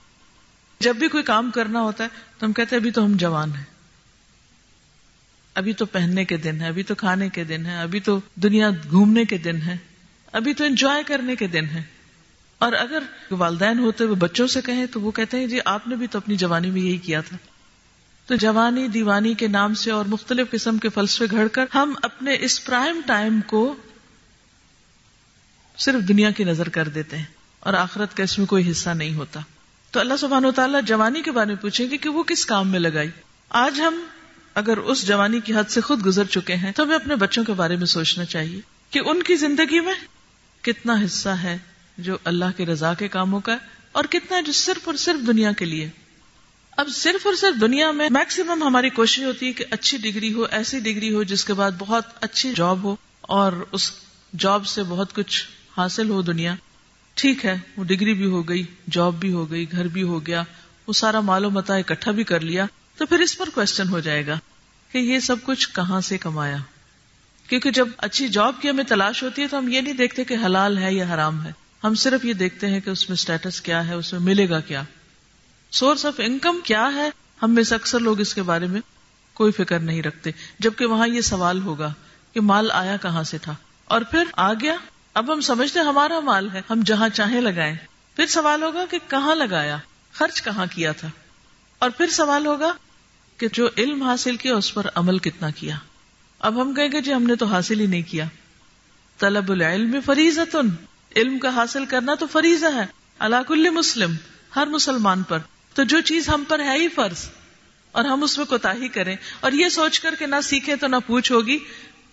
جب 0.80 0.96
بھی 0.96 1.08
کوئی 1.08 1.24
کام 1.24 1.52
کرنا 1.52 1.82
ہوتا 1.82 2.04
ہے 2.04 2.10
تو 2.40 2.46
ہم 2.46 2.54
کہتے 2.54 2.76
ہیں، 2.76 2.82
ابھی 2.82 2.92
تو 2.92 3.06
ہم 3.06 3.18
جوان 3.18 3.56
ہیں۔ 3.56 3.73
ابھی 5.56 5.74
تو 5.74 5.86
پہننے 5.86 6.26
کے 6.26 6.38
دن 6.38 6.62
ہے 6.62 6.68
ابھی 6.68 6.84
تو 6.84 6.96
کھانے 6.96 7.30
کے 7.30 7.44
دن 7.44 7.66
ہے 7.66 7.78
ابھی 7.78 8.00
تو 8.00 8.20
دنیا 8.36 8.70
گھومنے 8.90 9.26
کے 9.26 9.38
دن 9.38 9.62
ہے 9.62 9.78
ابھی 10.32 10.54
تو 10.54 10.64
انجوائے 10.64 11.04
کرنے 11.04 11.36
کے 11.36 11.48
دن 11.48 11.66
ہے 11.66 11.84
اور 12.58 12.74
اگر 12.74 13.04
والدین 13.32 13.80
ہوتے 13.80 14.04
ہوئے 14.04 14.16
بچوں 14.16 14.48
سے 14.48 14.62
کہیں 14.62 14.86
تو 14.86 15.02
وہ 15.02 15.12
کہتے 15.12 15.40
ہیں 15.40 15.48
جی 15.48 15.60
آپ 15.66 15.88
نے 15.88 15.96
بھی 15.96 16.08
تو 16.08 16.18
اپنی 16.18 16.36
جوانی 16.36 16.72
میں 16.72 16.82
یہی 16.82 16.98
کیا 16.98 17.22
تھا۔ 17.22 17.38
تو 18.26 18.36
جوانی 18.36 18.88
دیوانی 18.88 19.34
کے 19.34 19.48
نام 19.48 19.74
سے 19.74 19.92
اور 19.92 20.06
مختلف 20.06 20.52
قسم 20.52 20.78
کے 20.78 20.90
فلسفے 20.90 21.26
گھڑ 21.32 21.48
کر 21.48 21.66
ہم 21.76 21.94
اپنے 22.02 22.38
اس 22.40 22.66
پرائم 22.66 23.02
ٹائم 23.06 23.42
کو 23.42 23.76
صرف 25.78 26.08
دنیا 26.08 26.32
کی 26.32 26.44
نظر 26.44 26.70
کر 26.70 26.88
دیتے 26.88 27.18
ہیں 27.18 27.26
اور 27.60 27.74
آخرت 27.74 28.18
کا 28.18 28.24
اس 28.24 28.38
میں 28.38 28.48
کوئی 28.48 28.72
حصہ 28.72 28.90
نہیں 28.90 29.14
ہوتا۔ 29.16 29.40
تو 29.92 30.00
اللہ 30.00 30.14
سبحانہ 30.20 30.48
و 30.48 30.52
تعالیٰ 30.52 30.82
جوانی 30.86 31.22
کے 31.22 31.32
بارے 31.32 31.48
میں 31.48 31.56
پوچھیں 31.56 31.90
گے 31.90 31.98
کہ 31.98 32.10
وہ 32.10 32.24
کس 32.24 32.46
کام 32.46 32.68
میں 32.68 32.80
لگائی۔ 32.80 33.10
آج 33.50 33.82
ہم 33.82 34.04
اگر 34.56 34.78
اس 34.78 35.08
جوانی 35.08 35.40
کی 35.40 35.54
حد 35.56 35.70
سے 35.70 35.82
خود 35.82 36.06
گزر 36.06 36.26
چکے 36.26 36.56
ہیں 36.56 36.72
تو 36.72 36.84
ہمیں 36.84 36.96
اپنے 36.96 37.16
بچوں 37.16 37.44
کے 37.44 37.54
بارے 37.54 37.76
میں 37.76 37.86
سوچنا 37.86 38.26
چاہیے 38.26 38.62
کہ 38.90 39.00
ان 39.06 39.24
کی 39.24 39.36
زندگی 39.36 39.80
میں 39.80 39.94
کتنا 40.62 40.94
حصہ 41.06 41.30
ہے 41.30 41.58
جو 41.98 42.18
اللہ 42.24 42.58
کے 42.58 42.66
رضا 42.66 42.94
کے 42.94 43.08
کاموں 43.08 43.40
کا 43.40 43.58
اور 43.92 44.04
کتنا 44.04 44.42
جو 44.42 44.52
صرف 44.52 44.88
اور 44.88 44.96
صرف 44.96 45.28
دنیا 45.28 45.52
کے 45.52 45.66
لیے 45.66 45.90
اب 46.78 46.88
صرف 46.88 47.28
اور 47.28 47.34
صرف 47.34 47.62
دنیا 47.62 47.92
میں 47.92 48.10
میکسیمم 48.12 48.64
ہماری 48.64 48.90
کوشش 48.90 49.24
ہوتی 49.24 49.48
ہے 49.48 49.54
کہ 49.54 49.66
اچھی 49.70 49.98
ڈگری 49.98 50.34
ہو، 50.34 50.44
ایسی 50.44 50.80
ڈگری 50.80 51.14
ہو 51.14 51.24
جس 51.24 51.46
کے 51.46 51.54
بعد 51.54 51.72
بہت 51.78 52.04
اچھی 52.22 52.54
جاب 52.56 52.84
ہو 52.84 52.96
اور 53.22 53.54
اس 53.72 53.92
جاب 54.38 54.68
سے 54.68 54.84
بہت 54.84 55.14
کچھ 55.14 55.44
حاصل 55.78 56.10
ہو 56.10 56.22
دنیا۔ 56.22 56.56
ٹھیک 57.14 57.46
ہے، 57.46 57.60
وہ 57.78 57.84
ڈگری 57.84 58.14
بھی 58.14 58.26
ہو 58.26 58.50
گئی 58.50 58.64
جاب 58.90 59.14
بھی 59.20 59.34
ہو 59.34 59.52
گئی، 59.52 59.72
گھر 59.72 59.88
بھی 59.88 60.04
ہو 60.04 60.28
گیا، 60.28 60.44
وہ 60.88 60.94
سارا 60.94 61.20
مال 61.20 61.46
و 61.46 61.50
متا 61.50 61.76
اکٹھا 61.76 62.12
بھی 62.12 62.24
کر 62.24 62.40
لیا۔ 62.40 62.66
تو 62.98 63.06
پھر 63.06 63.20
اس 63.20 63.38
پر 63.38 63.50
کوشچن 63.50 63.90
ہو 63.90 64.00
جائے 64.00 64.28
گا 64.28 64.40
کہ 64.92 64.98
یہ 64.98 65.20
سب 65.20 65.36
کچھ 65.44 65.70
کہاں 65.76 66.02
سے 66.02 66.18
کمایا؟ 66.18 66.58
کیونکہ 67.48 67.72
جب 67.72 67.88
اچھی 67.98 68.28
جاب 68.28 68.56
کی 68.62 68.70
ہمیں 68.70 68.84
تلاش 68.84 69.24
ہوتی 69.24 69.42
ہے 69.42 69.48
تو 69.48 69.58
ہم 69.58 69.68
یہ 69.68 69.82
نہیں 69.82 69.94
دیکھتے 69.94 70.24
کہ 70.24 70.38
حلال 70.46 70.78
ہے 70.78 70.94
یا 70.94 71.06
حرام 71.14 71.46
ہے۔ 71.46 71.52
ہم 71.84 71.96
صرف 71.96 72.26
یہ 72.26 72.34
دیکھتے 72.34 72.68
ہیں 72.68 72.80
کہ 72.80 72.90
اس 72.90 73.10
میں 73.10 73.14
اسٹیٹس 73.14 73.62
کیا 73.62 73.88
ہے، 73.88 73.94
اس 73.94 74.14
میں 74.14 74.22
ملے 74.22 74.50
گا 74.50 74.60
کیا۔ 74.60 74.84
سورس 75.72 76.06
آف 76.06 76.14
انکم 76.18 76.60
کیا 76.64 76.90
ہے؟ 76.96 77.10
ہم 77.44 77.52
میں 77.52 77.64
سے 77.64 77.76
اکثر 77.76 78.00
لوگ 78.00 78.20
اس 78.20 78.34
کے 78.34 78.42
بارے 78.42 78.68
میں 78.68 78.82
کوئی 79.34 79.52
فکر 79.52 79.80
نہیں 79.80 80.02
رکھتے، 80.02 80.32
جبکہ 80.60 80.86
وہاں 80.86 81.08
یہ 81.08 81.22
سوال 81.22 81.62
ہوگا 81.62 81.94
کہ 82.34 82.42
مال 82.42 82.72
آیا 82.72 82.98
کہاں 82.98 83.24
سے 83.24 83.38
تھا۔ 83.38 83.56
اور 83.86 84.02
پھر 84.02 84.24
آ 84.34 84.54
گیا، 84.54 84.76
اب 85.14 85.34
ہم 85.34 85.42
سمجھتے 85.42 85.80
ہمارا 85.80 86.20
مال 86.20 86.50
ہے، 86.54 86.62
ہم 86.70 86.82
جہاں 86.86 87.10
چاہیں 87.10 87.42
لگائیں۔ 87.42 87.76
پھر 88.16 88.26
سوال 88.26 88.64
ہوگا 88.64 88.86
کہ 88.92 88.98
کہاں 89.08 89.36
لگایا؟ 89.36 89.78
خرچ 90.12 90.42
کہاں 90.42 90.66
کیا 90.72 90.92
تھا؟ 90.92 91.08
اور 91.84 91.92
پھر 91.92 92.08
سوال 92.08 92.46
ہوگا 92.46 92.74
کہ 93.38 93.48
جو 93.54 93.70
علم 93.78 94.04
حاصل 94.04 94.36
کیا 94.36 94.56
اس 94.56 94.74
پر 94.74 94.86
عمل 94.96 95.18
کتنا 95.18 95.50
کیا؟ 95.50 95.76
اب 96.40 96.62
ہم 96.62 96.74
کہیں 96.74 96.92
گے 96.92 97.02
جی 97.02 97.14
ہم 97.14 97.24
نے 97.24 97.36
تو 97.36 97.46
حاصل 97.46 97.80
ہی 97.80 97.86
نہیں 97.86 98.02
کیا۔ 98.02 98.26
طلب 99.20 99.52
العلم 99.52 99.96
فریض 100.06 100.40
علم 101.16 101.40
کا 101.40 101.56
حاصل 101.56 101.86
کرنا 101.86 102.16
تو 102.16 102.28
فریض 102.28 102.64
ہے۔ 102.64 102.86
اللہ 103.20 103.36
کل 103.48 103.70
مسلم، 103.70 104.16
ہر 104.56 104.68
مسلمان 104.68 105.24
پر۔ 105.24 105.40
تو 105.74 105.84
جو 105.84 106.02
چیز 106.02 106.30
ہم 106.30 106.44
پر 106.48 106.60
ہے 106.60 106.78
ہی 106.78 106.88
فرض۔ 106.88 107.30
اور 107.92 108.06
ہم 108.06 108.24
اس 108.24 108.38
میں 108.38 108.46
کوتا 108.46 108.74
ہی 108.74 108.88
کریں۔ 108.88 109.16
اور 109.40 109.52
یہ 109.52 109.70
سوچ 109.70 110.00
کر 110.00 110.16
کہ 110.20 110.26
نہ 110.26 110.42
سیکھے 110.44 110.76
تو 110.76 110.88
نہ 110.88 110.96
پوچھ 111.08 111.32
ہوگی، 111.32 111.60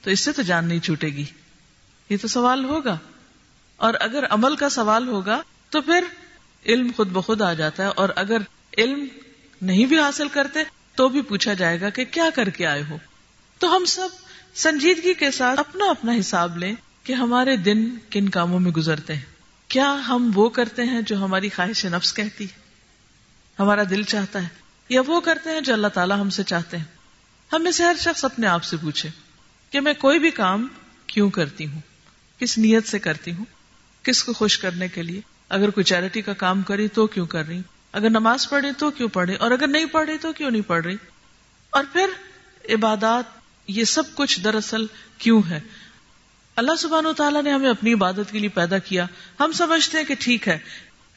تو 0.02 0.10
اس 0.10 0.20
سے 0.20 0.32
تو 0.32 0.42
جان 0.42 0.64
نہیں 0.64 0.80
چھوٹے 0.80 1.06
گی۔ 1.06 1.24
یہ 2.08 2.16
تو 2.22 2.28
سوال 2.28 2.64
ہوگا۔ 2.64 2.98
اور 3.76 3.94
اگر 4.00 4.24
عمل 4.30 4.56
کا 4.56 4.68
سوال 4.68 5.08
ہوگا 5.08 5.42
تو 5.70 5.80
پھر 5.80 6.04
علم 6.66 6.90
خود 6.96 7.08
بخود 7.08 7.42
آ 7.42 7.52
جاتا 7.52 7.82
ہے۔ 7.82 7.88
اور 7.88 8.08
اگر 8.16 8.38
علم 8.78 9.06
نہیں 9.62 9.86
بھی 9.86 9.98
حاصل 9.98 10.28
کرتے 10.28 10.60
تو 10.94 11.08
بھی 11.08 11.22
پوچھا 11.22 11.54
جائے 11.54 11.80
گا 11.80 11.90
کہ 11.90 12.04
کیا 12.04 12.24
کر 12.34 12.48
کے 12.48 12.66
آئے 12.66 12.84
ہو۔ 12.90 12.98
تو 13.58 13.76
ہم 13.76 13.84
سب 13.84 14.08
سنجیدگی 14.54 15.14
کے 15.14 15.30
ساتھ 15.30 15.60
اپنا 15.60 15.90
اپنا 15.90 16.12
حساب 16.20 16.58
لیں 16.58 16.74
کہ 17.04 17.12
ہمارے 17.12 17.56
دن 17.56 17.88
کن 18.10 18.28
کاموں 18.28 18.60
میں 18.60 18.70
گزرتے 18.70 19.14
ہیں۔ 19.14 19.20
کیا 19.68 19.96
ہم 20.08 20.30
وہ 20.34 20.48
کرتے 20.48 20.84
ہیں 20.84 21.02
جو 21.02 21.24
ہماری 21.24 21.48
خواہش 21.48 21.84
نفس 21.84 22.14
کہتی 22.14 22.44
ہے، 22.44 22.58
ہمارا 23.58 23.82
دل 23.90 24.02
چاہتا 24.02 24.42
ہے، 24.42 24.48
یا 24.88 25.02
وہ 25.06 25.20
کرتے 25.20 25.50
ہیں 25.50 25.60
جو 25.60 25.72
اللہ 25.72 25.88
تعالیٰ 25.88 26.20
ہم 26.20 26.30
سے 26.30 26.42
چاہتے 26.42 26.76
ہیں۔ 26.76 26.84
ہم 27.52 27.62
میں 27.62 27.70
سے 27.70 27.84
ہر 27.84 27.96
شخص 27.98 28.24
اپنے 28.24 28.46
آپ 28.46 28.64
سے 28.64 28.76
پوچھے 28.76 29.08
کہ 29.70 29.80
میں 29.80 29.94
کوئی 29.94 30.18
بھی 30.18 30.30
کام 30.30 30.68
کیوں 31.06 31.30
کرتی 31.30 31.66
ہوں؟ 31.66 31.80
کس 32.38 32.58
نیت 32.58 32.88
سے 32.88 32.98
کرتی 32.98 33.32
ہوں؟ 33.32 33.44
کس 34.02 34.24
کو 34.24 34.32
خوش 34.32 34.58
کرنے 34.58 34.88
کے 34.88 35.02
لیے؟ 35.02 35.20
اگر 35.48 35.70
کوئی 35.70 35.84
چیریٹی 35.84 36.22
کا 36.22 36.32
کام 36.32 36.62
کری 36.62 36.88
تو 36.88 37.06
کیوں 37.06 37.26
کر 37.26 37.46
رہی 37.46 37.60
اگر 37.92 38.10
نماز 38.10 38.48
پڑھے 38.48 38.72
تو 38.72 38.90
کیوں 38.90 39.08
پڑھے؟ 39.08 39.34
اور 39.34 39.50
اگر 39.50 39.66
نہیں 39.66 39.84
پڑھے 39.84 40.16
تو 40.16 40.32
کیوں 40.32 40.50
نہیں 40.50 40.62
پڑھ 40.62 40.84
رہی؟ 40.84 40.96
اور 41.70 41.84
پھر 41.92 42.06
عبادات، 42.74 43.24
یہ 43.66 43.84
سب 43.84 44.02
کچھ 44.14 44.40
دراصل 44.40 44.86
کیوں 45.18 45.42
ہے؟ 45.50 45.60
اللہ 46.56 46.76
سبحان 46.78 47.06
و 47.06 47.12
تعالیٰ 47.12 47.42
نے 47.42 47.52
ہمیں 47.52 47.70
اپنی 47.70 47.92
عبادت 47.92 48.32
کے 48.32 48.38
لیے 48.38 48.48
پیدا 48.48 48.78
کیا۔ 48.78 49.06
ہم 49.40 49.52
سمجھتے 49.52 49.98
ہیں 49.98 50.04
کہ 50.04 50.14
ٹھیک 50.18 50.48
ہے۔ 50.48 50.58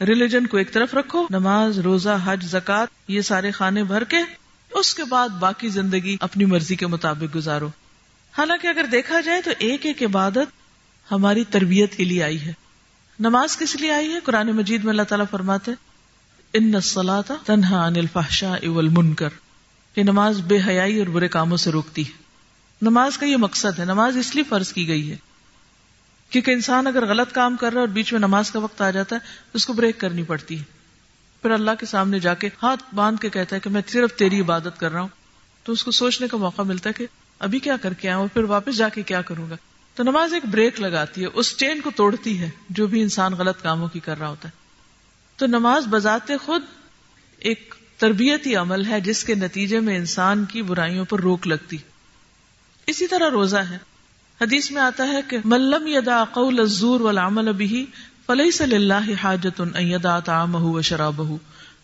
ریلیجن 0.02 0.48
کو 0.48 0.58
ایک 0.58 0.74
طرف 0.74 0.94
رکھو، 0.94 1.28
نماز، 1.30 1.80
روزہ، 1.80 2.18
حج 2.24 2.46
زکات 2.46 2.88
یہ 3.08 3.22
سارے 3.22 3.52
کھانے 3.52 3.84
بھر 3.84 4.04
کے، 4.04 4.18
اس 4.72 4.96
کے 4.96 5.04
بعد 5.04 5.30
باقی 5.30 5.70
زندگی 5.70 6.18
اپنی 6.20 6.46
مرضی 6.46 6.76
کے 6.76 6.88
مطابق 6.88 7.36
گزارو۔ 7.36 7.68
حالانکہ 8.38 8.68
اگر 8.68 8.86
دیکھا 8.92 9.22
جائے 9.22 9.42
تو 9.42 9.52
ایک 9.60 9.86
ایک 9.86 10.04
عبادت 10.04 10.48
ہماری 11.12 11.44
تربیت 11.44 11.96
کے 11.96 12.06
لیے 12.06 12.24
آئی 12.24 12.42
ہے۔ 12.42 12.54
نماز 13.20 13.58
کس 13.58 13.76
لیے 13.76 13.92
آئی 13.92 14.14
ہے؟ 14.14 14.20
قرآن 14.20 14.48
مجید 14.48 14.84
میں 14.84 14.92
اللہ 14.92 15.02
تعالیٰ 15.02 15.26
فرماتے 15.32 15.72
ان 16.54 16.82
سلاتا 16.82 17.34
تنہا 17.46 17.86
انل 17.86 18.06
فاشا 18.14 18.54
اول 18.54 18.90
منکر 18.90 19.30
یہ 19.96 20.04
نماز 20.04 20.42
بے 20.42 20.58
حیائی 20.68 21.00
اور 21.00 21.08
برے 21.08 21.28
کاموں 21.28 21.58
سے 21.58 21.72
روکتی 21.72 22.08
ہے۔ 22.08 22.12
نماز 22.82 23.18
کا 23.18 23.26
یہ 23.26 23.38
مقصد 23.38 23.80
ہے، 23.80 23.86
نماز 23.86 24.18
اس 24.18 24.36
لیے 24.36 24.44
فرض 24.44 24.74
کی 24.74 24.88
گئی 24.88 25.12
ہے۔ 25.12 25.16
کیونکہ 26.30 26.52
انسان 26.52 26.88
اگر 26.88 27.06
غلط 27.06 27.32
کام 27.32 27.56
کر 27.56 27.68
رہا 27.68 27.74
ہے 27.74 27.80
اور 27.80 27.88
بیچ 27.88 28.12
میں 28.12 28.20
نماز 28.20 28.52
کا 28.52 28.60
وقت 28.60 28.82
آ 28.82 28.90
جاتا 28.90 29.16
ہے، 29.16 29.22
اس 29.54 29.66
کو 29.66 29.74
بریک 29.74 30.00
کرنی 30.00 30.24
پڑتی 30.24 30.60
ہے۔ 30.60 30.64
پھر 31.42 31.52
اللہ 31.52 31.72
کے 31.80 31.86
سامنے 31.86 32.20
جا 32.20 32.34
کے 32.34 32.50
ہاتھ 32.64 32.96
باندھ 32.96 33.22
کے 33.22 33.30
کہتا 33.30 33.56
ہے 33.56 33.62
کہ 33.62 33.70
میں 33.70 33.82
صرف 33.88 34.14
تیری 34.16 34.42
عبادت 34.42 34.80
کر 34.80 34.92
رہا 34.92 35.02
ہوں۔ 35.02 35.08
تو 35.64 35.72
اس 35.72 35.84
کو 35.84 35.92
سوچنے 35.92 36.28
کا 36.28 36.38
موقع 36.38 36.62
ملتا 36.62 36.90
ہے 36.90 36.94
کہ 36.94 37.06
ابھی 37.40 37.60
کیا 37.60 37.78
کر 37.78 37.94
کے 37.94 38.10
آؤں 38.10 38.22
اور 38.22 38.30
پھر 38.34 38.44
واپس 38.44 38.78
جا 38.78 38.90
کے 38.90 39.02
کیا 39.02 39.22
کروں 39.22 39.50
گا۔ 39.50 39.56
تو 39.96 40.04
نماز 40.04 40.34
ایک 40.34 40.44
بریک 40.52 40.82
لگاتی 40.82 41.22
ہے، 41.22 41.28
اس 41.34 41.58
چین 41.58 41.82
کو 41.82 41.92
توڑتی 41.96 42.40
ہے 42.40 42.50
جو 42.70 42.88
بھی 42.88 43.02
انسان 43.02 43.34
غلط 43.34 43.62
کاموں 43.62 43.88
کی 43.88 44.00
کر 44.00 44.20
رہا 44.20 44.30
ہوتا 44.30 44.50
ہے۔ 44.50 44.63
تو 45.38 45.46
نماز 45.46 45.88
بذات 45.90 46.32
خود 46.42 46.62
ایک 47.40 47.76
تربیتی 47.98 48.56
عمل 48.56 48.86
ہے 48.86 49.02
جس 49.02 49.24
کے 49.24 49.36
نتیجے 49.36 49.80
میں 49.80 49.98
انسان 49.98 50.46
کی 50.46 50.62
برائیوں 50.62 51.06
پر 51.06 51.20
روک 51.20 51.48
لگتی۔ 51.48 51.78
اسی 52.88 53.08
طرح 53.08 53.30
روزہ 53.30 53.58
ہے۔ 53.58 53.78
حدیث 54.42 54.72
میں 54.72 54.82
آتا 54.82 55.08
ہے 55.08 55.22
کہ 55.28 55.38
ملم 55.46 55.88
یدا 55.88 56.24
قول 56.24 56.60
الزور 56.60 57.00
والعمل 57.00 57.52
به 57.52 57.84
فليس 58.26 58.62
لله 58.62 59.14
حاجت 59.24 59.62
ان 59.62 59.72
يدا 59.78 60.20
طعامه 60.20 60.72
وشرابه 60.72 61.36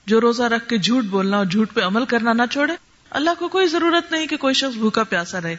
جو 0.05 0.21
روزہ 0.21 0.43
رکھ 0.43 0.69
کے 0.69 0.77
جھوٹ 0.77 1.03
بولنا 1.03 1.37
اور 1.37 1.45
جھوٹ 1.45 1.73
پہ 1.73 1.81
عمل 1.81 2.05
کرنا 2.05 2.33
نہ 2.33 2.41
چھوڑے، 2.51 2.73
اللہ 3.09 3.29
کو 3.39 3.47
کوئی 3.47 3.67
ضرورت 3.67 4.11
نہیں 4.11 4.27
کہ 4.27 4.37
کوئی 4.37 4.53
شخص 4.53 4.77
بھوکا 4.77 5.03
پیاسا 5.03 5.41
رہے۔ 5.41 5.55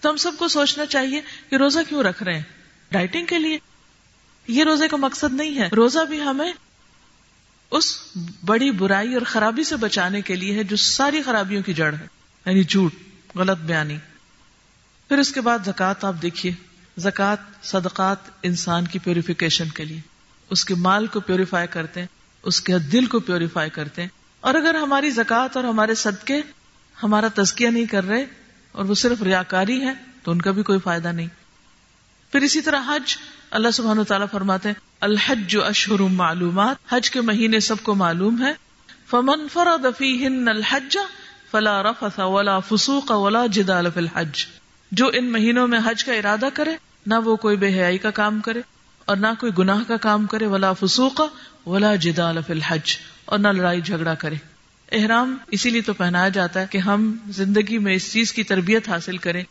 تو 0.00 0.10
ہم 0.10 0.16
سب 0.16 0.32
کو 0.38 0.48
سوچنا 0.48 0.86
چاہیے 0.86 1.20
کہ 1.50 1.56
روزہ 1.56 1.78
کیوں 1.88 2.02
رکھ 2.02 2.22
رہے 2.22 2.34
ہیں؟ 2.34 2.42
ڈائٹنگ 2.90 3.26
کے 3.26 3.38
لیے۔ 3.38 3.58
یہ 4.48 4.64
روزے 4.64 4.88
کا 4.88 4.96
مقصد 4.96 5.32
نہیں 5.32 5.58
ہے۔ 5.58 5.68
روزہ 5.76 6.04
بھی 6.04 6.22
ہمیں 6.22 6.52
اس 7.70 7.98
بڑی 8.44 8.70
برائی 8.70 9.14
اور 9.14 9.22
خرابی 9.26 9.64
سے 9.64 9.76
بچانے 9.76 10.22
کے 10.22 10.36
لیے 10.36 10.54
ہے 10.54 10.64
جو 10.64 10.76
ساری 10.76 11.22
خرابیوں 11.22 11.62
کی 11.62 11.74
جڑ 11.74 11.94
ہے۔ 11.94 12.06
یعنی 12.46 12.64
جھوٹ، 12.64 12.92
غلط 13.34 13.58
بیانی۔ 13.58 13.96
پھر 15.08 15.18
اس 15.18 15.32
کے 15.32 15.40
بعد 15.40 15.58
زکوٰۃ 15.66 15.94
آپ 16.02 16.14
دیکھیے۔ 16.22 16.52
زکوٰۃ 16.98 17.62
صدقات 17.62 18.16
انسان 18.42 18.86
کی 18.86 18.98
پیوریفیکیشن 18.98 19.68
کے 19.68 19.84
لیے۔ 19.84 20.00
اس 20.50 20.64
کے 20.64 20.74
مال 20.74 21.06
کو 21.06 21.20
پیوریفائی 21.20 21.66
کرتے 21.66 22.00
ہیں، 22.00 22.06
اس 22.42 22.60
کے 22.60 22.78
دل 22.78 23.06
کو 23.06 23.20
پیوریفائی 23.20 23.70
کرتے 23.70 24.02
ہیں۔ 24.02 24.08
اور 24.40 24.54
اگر 24.54 24.74
ہماری 24.74 25.10
زکوٰۃ 25.10 25.48
اور 25.54 25.64
ہمارے 25.64 25.94
صدقے 25.94 26.40
ہمارا 27.02 27.26
تزکیہ 27.34 27.68
نہیں 27.68 27.86
کر 27.86 28.04
رہے 28.04 28.24
اور 28.72 28.84
وہ 28.84 28.94
صرف 28.94 29.22
ریاکاری 29.22 29.82
ہے 29.82 29.92
تو 30.22 30.30
ان 30.30 30.42
کا 30.42 30.50
بھی 30.50 30.62
کوئی 30.62 30.78
فائدہ 30.78 31.08
نہیں۔ 31.08 31.28
پھر 32.36 32.44
اسی 32.44 32.60
طرح 32.60 32.80
حج، 32.86 33.16
اللہ 33.50 33.70
سبحانہ 33.70 34.02
تعالیٰ 34.02 34.26
فرماتے 34.32 34.68
ہیں، 34.68 34.74
الحج 35.00 35.38
جو 35.46 35.64
اشہر 35.64 35.98
معلومات، 35.98 36.76
حج 36.88 37.10
کے 37.10 37.20
مہینے 37.20 37.60
سب 37.60 37.76
کو 37.82 37.94
معلوم 37.94 38.46
ہے۔ 38.46 38.52
فمن 39.10 39.48
فرد 39.52 39.86
فیہن 39.98 40.48
الحج 40.48 40.96
فلا 41.50 41.82
رفث 41.82 42.18
ولا 42.18 42.58
فسوق 42.58 43.10
ولا 43.10 43.46
جدال 43.46 43.86
فی 43.94 44.00
الحج۔ 44.00 44.46
جو 44.92 45.10
ان 45.12 45.32
مہینوں 45.32 45.68
میں 45.68 45.78
حج 45.84 46.04
کا 46.04 46.12
ارادہ 46.12 46.48
کرے، 46.54 46.76
نہ 47.06 47.14
وہ 47.14 47.36
کوئی 47.36 47.56
بے 47.56 47.68
حیائی 47.68 47.98
کا 47.98 48.10
کام 48.10 48.40
کرے 48.40 48.60
اور 49.04 49.16
نہ 49.16 49.26
کوئی 49.40 49.52
گناہ 49.58 49.82
کا 49.88 49.96
کام 49.96 50.26
کرے، 50.26 50.46
ولا 50.46 50.72
فسوق 50.72 51.20
ولا 51.66 51.94
جدال 51.94 52.38
فی 52.46 52.52
الحج 52.52 52.96
اور 53.24 53.38
نہ 53.38 53.48
لڑائی 53.48 53.80
جھگڑا 53.80 54.14
کرے۔ 54.14 54.36
احرام 54.92 55.36
اسی 55.50 55.70
لیے 55.70 55.80
تو 55.80 55.92
پہنایا 55.92 56.28
جاتا 56.28 56.60
ہے 56.60 56.66
کہ 56.70 56.78
ہم 56.78 57.16
زندگی 57.28 57.78
میں 57.78 57.94
اس 57.94 58.12
چیز 58.12 58.32
کی 58.32 58.42
تربیت 58.42 58.88
حاصل 58.88 59.16
کریں۔ 59.16 59.44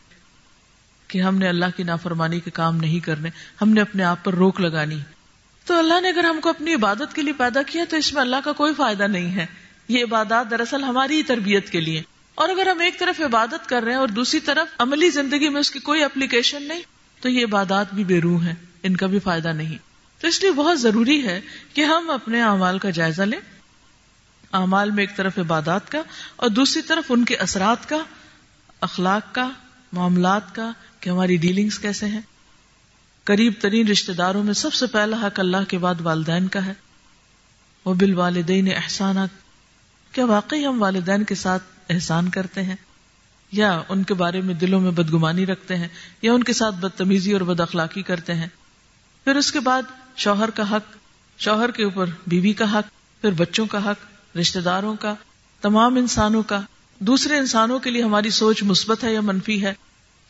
کہ 1.08 1.22
ہم 1.22 1.38
نے 1.38 1.48
اللہ 1.48 1.64
کی 1.76 1.82
نافرمانی 1.82 2.40
کے 2.40 2.50
کام 2.50 2.76
نہیں 2.76 3.00
کرنے، 3.00 3.30
ہم 3.62 3.68
نے 3.68 3.80
اپنے 3.80 4.04
آپ 4.04 4.24
پر 4.24 4.34
روک 4.34 4.60
لگانی۔ 4.60 4.98
تو 5.66 5.78
اللہ 5.78 6.00
نے 6.00 6.08
اگر 6.08 6.24
ہم 6.24 6.40
کو 6.40 6.48
اپنی 6.48 6.74
عبادت 6.74 7.14
کے 7.14 7.22
لیے 7.22 7.32
پیدا 7.32 7.62
کیا، 7.62 7.84
تو 7.88 7.96
اس 7.96 8.12
میں 8.12 8.22
اللہ 8.22 8.36
کا 8.44 8.52
کوئی 8.52 8.74
فائدہ 8.74 9.02
نہیں 9.02 9.36
ہے۔ 9.36 9.46
یہ 9.88 10.04
عبادات 10.04 10.50
دراصل 10.50 10.82
ہماری 10.82 11.16
ہی 11.16 11.22
تربیت 11.22 11.70
کے 11.70 11.80
لیے۔ 11.80 12.02
اور 12.34 12.48
اگر 12.48 12.66
ہم 12.66 12.80
ایک 12.80 12.98
طرف 12.98 13.20
عبادت 13.20 13.68
کر 13.68 13.82
رہے 13.82 13.92
ہیں 13.92 13.98
اور 13.98 14.08
دوسری 14.08 14.40
طرف 14.40 14.66
عملی 14.78 15.10
زندگی 15.10 15.48
میں 15.48 15.60
اس 15.60 15.70
کی 15.70 15.78
کوئی 15.78 16.04
اپلیکیشن 16.04 16.62
نہیں، 16.62 16.82
تو 17.20 17.28
یہ 17.28 17.44
عبادات 17.44 17.94
بھی 17.94 18.04
بے 18.04 18.20
روح 18.20 18.44
ہیں، 18.44 18.54
ان 18.82 18.96
کا 18.96 19.06
بھی 19.06 19.18
فائدہ 19.18 19.48
نہیں۔ 19.48 19.78
تو 20.20 20.28
اس 20.28 20.42
لیے 20.42 20.50
بہت 20.50 20.80
ضروری 20.80 21.26
ہے 21.26 21.40
کہ 21.74 21.84
ہم 21.84 22.10
اپنے 22.10 22.42
اعمال 22.42 22.78
کا 22.78 22.90
جائزہ 22.90 23.22
لیں۔ 23.22 23.40
اعمال 24.52 24.90
میں 24.90 25.02
ایک 25.02 25.16
طرف 25.16 25.38
عبادات 25.38 25.92
کا 25.92 26.02
اور 26.36 26.48
دوسری 26.48 26.82
طرف 26.82 27.04
ان 27.08 27.24
کے 27.24 27.36
اثرات 27.36 27.88
کا، 27.88 27.98
اخلاق 28.80 29.34
کا، 29.34 29.50
معاملات 29.92 30.54
کا 30.54 30.72
کہ 31.06 31.10
ہماری 31.10 31.36
ڈیلنگز 31.36 31.78
کیسے 31.78 32.06
ہیں؟ 32.06 32.20
قریب 33.24 33.52
ترین 33.60 33.88
رشتے 33.88 34.12
داروں 34.12 34.44
میں 34.44 34.54
سب 34.54 34.72
سے 34.72 34.86
پہلا 34.86 35.26
حق 35.26 35.40
اللہ 35.40 35.56
کے 35.68 35.78
بعد 35.78 35.94
والدین 36.00 36.48
کا 36.48 36.66
ہے۔ 36.66 36.72
وہ 37.84 37.94
بال 37.94 38.14
والدین 38.14 38.68
احسانات 38.76 39.28
کیا 40.12 40.24
واقعی 40.24 40.66
ہم 40.66 40.82
والدین 40.82 41.24
کے 41.24 41.34
ساتھ 41.34 41.62
احسان 41.88 42.28
کرتے 42.28 42.62
ہیں؟ 42.62 42.76
یا 43.52 43.82
ان 43.88 44.02
کے 44.02 44.14
بارے 44.14 44.40
میں 44.40 44.54
دلوں 44.54 44.80
میں 44.80 44.90
بدگمانی 44.90 45.46
رکھتے 45.46 45.76
ہیں، 45.76 45.88
یا 46.22 46.32
ان 46.32 46.42
کے 46.42 46.52
ساتھ 46.52 46.74
بدتمیزی 46.74 47.32
اور 47.32 47.40
بد 47.40 47.60
اخلاقی 47.60 48.02
کرتے 48.02 48.34
ہیں؟ 48.34 48.48
پھر 49.24 49.36
اس 49.36 49.52
کے 49.52 49.60
بعد 49.60 49.82
شوہر 50.16 50.50
کا 50.50 50.70
حق، 50.70 50.96
شوہر 51.38 51.70
کے 51.70 51.84
اوپر 51.84 52.06
بیوی 52.26 52.52
کا 52.52 52.72
حق، 52.72 53.20
پھر 53.20 53.30
بچوں 53.30 53.66
کا 53.66 53.90
حق 53.90 54.36
رشتے 54.36 54.60
داروں 54.60 54.94
کا، 54.94 55.14
تمام 55.60 55.96
انسانوں 55.96 56.42
کا۔ 56.42 56.60
دوسرے 56.98 57.38
انسانوں 57.38 57.78
کے 57.78 57.90
لیے 57.90 58.02
ہماری 58.02 58.30
سوچ 58.30 58.62
مثبت 58.62 59.04
ہے 59.04 59.14
یا 59.14 59.20
منفی 59.20 59.64
ہے؟ 59.64 59.74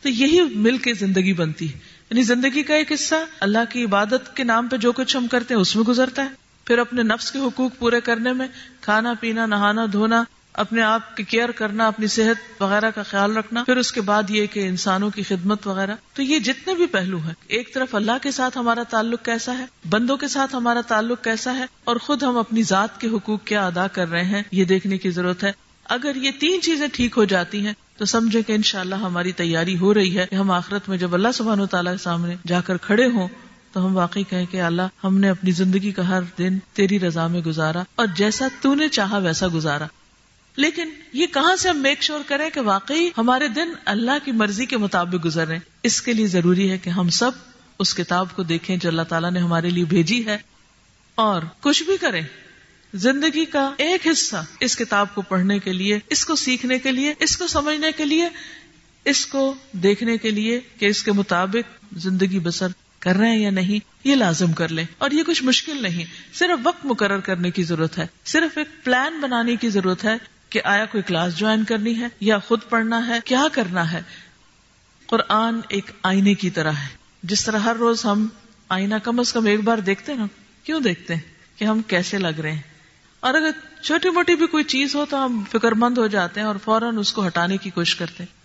تو 0.01 0.09
یہی 0.09 0.41
مل 0.41 0.77
کے 0.77 0.93
زندگی 0.93 1.33
بنتی 1.33 1.73
ہے۔ 1.73 1.79
یعنی 2.09 2.23
زندگی 2.23 2.63
کا 2.63 2.75
ایک 2.75 2.91
حصہ 2.91 3.15
اللہ 3.39 3.59
کی 3.69 3.85
عبادت 3.85 4.35
کے 4.35 4.43
نام 4.43 4.67
پہ 4.67 4.77
جو 4.77 4.91
کچھ 4.91 5.17
ہم 5.17 5.27
کرتے 5.27 5.53
ہیں، 5.53 5.61
اس 5.61 5.75
میں 5.75 5.83
گزرتا 5.83 6.23
ہے۔ 6.23 6.29
پھر 6.65 6.77
اپنے 6.77 7.03
نفس 7.03 7.31
کے 7.31 7.39
حقوق 7.39 7.71
پورے 7.79 8.01
کرنے 8.01 8.33
میں 8.33 8.47
کھانا، 8.81 9.13
پینا، 9.19 9.45
نہانا، 9.45 9.85
دھونا، 9.93 10.23
اپنے 10.53 10.81
آپ 10.81 11.17
کی 11.17 11.23
کیئر 11.23 11.51
کرنا، 11.51 11.87
اپنی 11.87 12.07
صحت 12.07 12.61
وغیرہ 12.61 12.91
کا 12.91 13.03
خیال 13.03 13.37
رکھنا، 13.37 13.63
پھر 13.63 13.77
اس 13.77 13.91
کے 13.91 14.01
بعد 14.01 14.23
یہ 14.29 14.45
کہ 14.45 14.67
انسانوں 14.67 15.09
کی 15.09 15.23
خدمت 15.23 15.67
وغیرہ۔ 15.67 15.95
تو 16.13 16.21
یہ 16.21 16.39
جتنے 16.39 16.73
بھی 16.73 16.85
پہلو 16.85 17.17
ہیں، 17.17 17.33
ایک 17.47 17.73
طرف 17.73 17.95
اللہ 17.95 18.11
کے 18.21 18.31
ساتھ 18.31 18.57
ہمارا 18.57 18.83
تعلق 18.83 19.25
کیسا 19.25 19.57
ہے، 19.57 19.65
بندوں 19.89 20.17
کے 20.17 20.27
ساتھ 20.27 20.55
ہمارا 20.55 20.81
تعلق 20.81 21.23
کیسا 21.23 21.57
ہے، 21.57 21.65
اور 21.83 21.95
خود 21.95 22.23
ہم 22.23 22.37
اپنی 22.37 22.63
ذات 22.63 23.01
کے 23.01 23.07
حقوق 23.07 23.43
کیا 23.43 23.67
ادا 23.67 23.87
کر 23.87 24.09
رہے 24.09 24.23
ہیں، 24.23 24.43
یہ 24.51 24.65
دیکھنے 24.65 24.97
کی 24.97 25.09
ضرورت 25.09 25.43
ہے۔ 25.43 25.51
اگر 25.85 26.15
یہ 26.15 26.31
تین 26.39 26.61
چیزیں 26.61 26.87
ٹھیک 26.93 27.13
ہو 27.17 27.23
جاتی 27.23 27.65
ہیں 27.65 27.73
تو 27.97 28.05
سمجھے 28.05 28.43
کہ 28.43 28.53
انشاءاللہ 28.53 28.95
ہماری 28.95 29.31
تیاری 29.31 29.77
ہو 29.77 29.93
رہی 29.93 30.17
ہے 30.17 30.25
کہ 30.29 30.35
ہم 30.35 30.51
آخرت 30.51 30.89
میں 30.89 30.97
جب 30.97 31.13
اللہ 31.13 31.27
سبحانہ 31.33 31.63
تعالیٰ 31.63 31.91
کے 31.91 32.03
سامنے 32.03 32.35
جا 32.47 32.61
کر 32.61 32.77
کھڑے 32.77 33.05
ہوں 33.05 33.27
تو 33.71 33.85
ہم 33.85 33.97
واقعی 33.97 34.23
کہیں 34.23 34.45
کہ 34.45 34.61
اللہ، 34.61 34.81
ہم 35.03 35.17
نے 35.17 35.29
اپنی 35.29 35.51
زندگی 35.51 35.91
کا 35.91 36.07
ہر 36.09 36.21
دن 36.37 36.59
تیری 36.73 36.99
رضا 36.99 37.27
میں 37.27 37.41
گزارا 37.41 37.83
اور 37.95 38.07
جیسا 38.15 38.47
تو 38.61 38.75
نے 38.75 38.87
چاہا 38.87 39.17
ویسا 39.17 39.47
گزارا۔ 39.53 39.85
لیکن 40.55 40.89
یہ 41.13 41.27
کہاں 41.27 41.55
سے 41.55 41.69
ہم 41.69 41.77
میک 41.77 42.01
شور 42.01 42.19
کریں 42.27 42.49
کہ 42.49 42.61
واقعی 42.61 43.09
ہمارے 43.17 43.47
دن 43.47 43.71
اللہ 43.85 44.25
کی 44.25 44.31
مرضی 44.31 44.65
کے 44.65 44.77
مطابق 44.77 45.25
گزر 45.25 45.47
رہے 45.47 45.59
اس 45.83 46.01
کے 46.01 46.13
لیے 46.13 46.27
ضروری 46.27 46.71
ہے 46.71 46.77
کہ 46.77 46.89
ہم 46.89 47.09
سب 47.09 47.31
اس 47.79 47.95
کتاب 47.95 48.27
کو 48.35 48.43
دیکھیں 48.43 48.77
جو 48.77 48.89
اللہ 48.89 49.01
تعالیٰ 49.01 49.31
نے 49.31 49.39
ہمارے 49.39 49.69
لیے 49.69 49.85
بھیجی 49.85 50.25
ہے 50.25 50.37
اور 51.15 51.41
کچھ 51.61 51.83
بھی 51.83 51.97
کریں۔ 51.97 52.21
زندگی 52.93 53.45
کا 53.45 53.73
ایک 53.77 54.07
حصہ 54.07 54.35
اس 54.59 54.75
کتاب 54.75 55.15
کو 55.15 55.21
پڑھنے 55.21 55.59
کے 55.59 55.73
لیے، 55.73 55.99
اس 56.09 56.25
کو 56.25 56.35
سیکھنے 56.35 56.79
کے 56.79 56.91
لیے، 56.91 57.13
اس 57.19 57.37
کو 57.37 57.47
سمجھنے 57.47 57.91
کے 57.91 58.05
لیے، 58.05 58.29
اس 59.05 59.25
کو 59.25 59.55
دیکھنے 59.71 60.17
کے 60.17 60.31
لیے 60.31 60.59
کہ 60.79 60.85
اس 60.85 61.03
کے 61.03 61.11
مطابق 61.11 61.85
زندگی 61.97 62.39
بسر 62.39 62.67
کر 62.99 63.15
رہے 63.15 63.29
ہیں 63.29 63.37
یا 63.37 63.49
نہیں، 63.49 63.79
یہ 64.03 64.15
لازم 64.15 64.53
کر 64.53 64.69
لیں۔ 64.69 64.85
اور 64.97 65.11
یہ 65.11 65.23
کچھ 65.23 65.43
مشکل 65.43 65.81
نہیں۔ 65.81 66.05
صرف 66.33 66.59
وقت 66.63 66.85
مقرر 66.85 67.19
کرنے 67.19 67.51
کی 67.51 67.63
ضرورت 67.63 67.97
ہے۔ 67.97 68.07
صرف 68.25 68.57
ایک 68.57 68.83
پلان 68.83 69.19
بنانے 69.21 69.55
کی 69.55 69.69
ضرورت 69.69 70.05
ہے 70.05 70.15
کہ 70.49 70.61
آیا 70.63 70.85
کوئی 70.85 71.03
کلاس 71.03 71.37
جوائن 71.37 71.63
کرنی 71.63 71.99
ہے 71.99 72.07
یا 72.19 72.37
خود 72.37 72.59
پڑھنا 72.69 73.07
ہے، 73.07 73.19
کیا 73.25 73.43
کرنا 73.51 73.91
ہے۔ 73.91 74.01
قرآن 75.05 75.59
ایک 75.69 75.91
آئینے 76.03 76.33
کی 76.33 76.49
طرح 76.49 76.71
ہے۔ 76.71 76.87
جس 77.23 77.45
طرح 77.45 77.59
ہر 77.59 77.75
روز 77.75 78.05
ہم 78.05 78.27
آئینہ 78.69 78.95
کم 79.03 79.19
از 79.19 79.33
کم 79.33 79.45
ایک 79.45 79.59
بار 79.59 79.77
دیکھتے 79.77 80.13
نا، 80.13 80.25
کیوں 80.63 80.79
دیکھتے 80.79 81.15
ہیں؟ 81.15 81.21
کہ 81.55 81.65
ہم 81.65 81.81
کیسے 81.81 82.17
لگ 82.17 82.39
رہے 82.41 82.51
ہیں؟ 82.51 82.76
اور 83.19 83.33
اگر 83.33 83.49
چھوٹی 83.81 84.09
موٹی 84.09 84.35
بھی 84.35 84.47
کوئی 84.47 84.63
چیز 84.63 84.95
ہو 84.95 85.05
تو 85.05 85.25
ہم 85.25 85.43
فکر 85.51 85.71
مند 85.71 85.97
ہو 85.97 86.07
جاتے 86.07 86.39
ہیں 86.39 86.47
اور 86.47 86.55
فوراً 86.63 86.97
اس 86.97 87.13
کو 87.13 87.27
ہٹانے 87.27 87.57
کی 87.57 87.69
کوشش 87.69 87.95
کرتے 87.95 88.23
ہیں۔ 88.23 88.37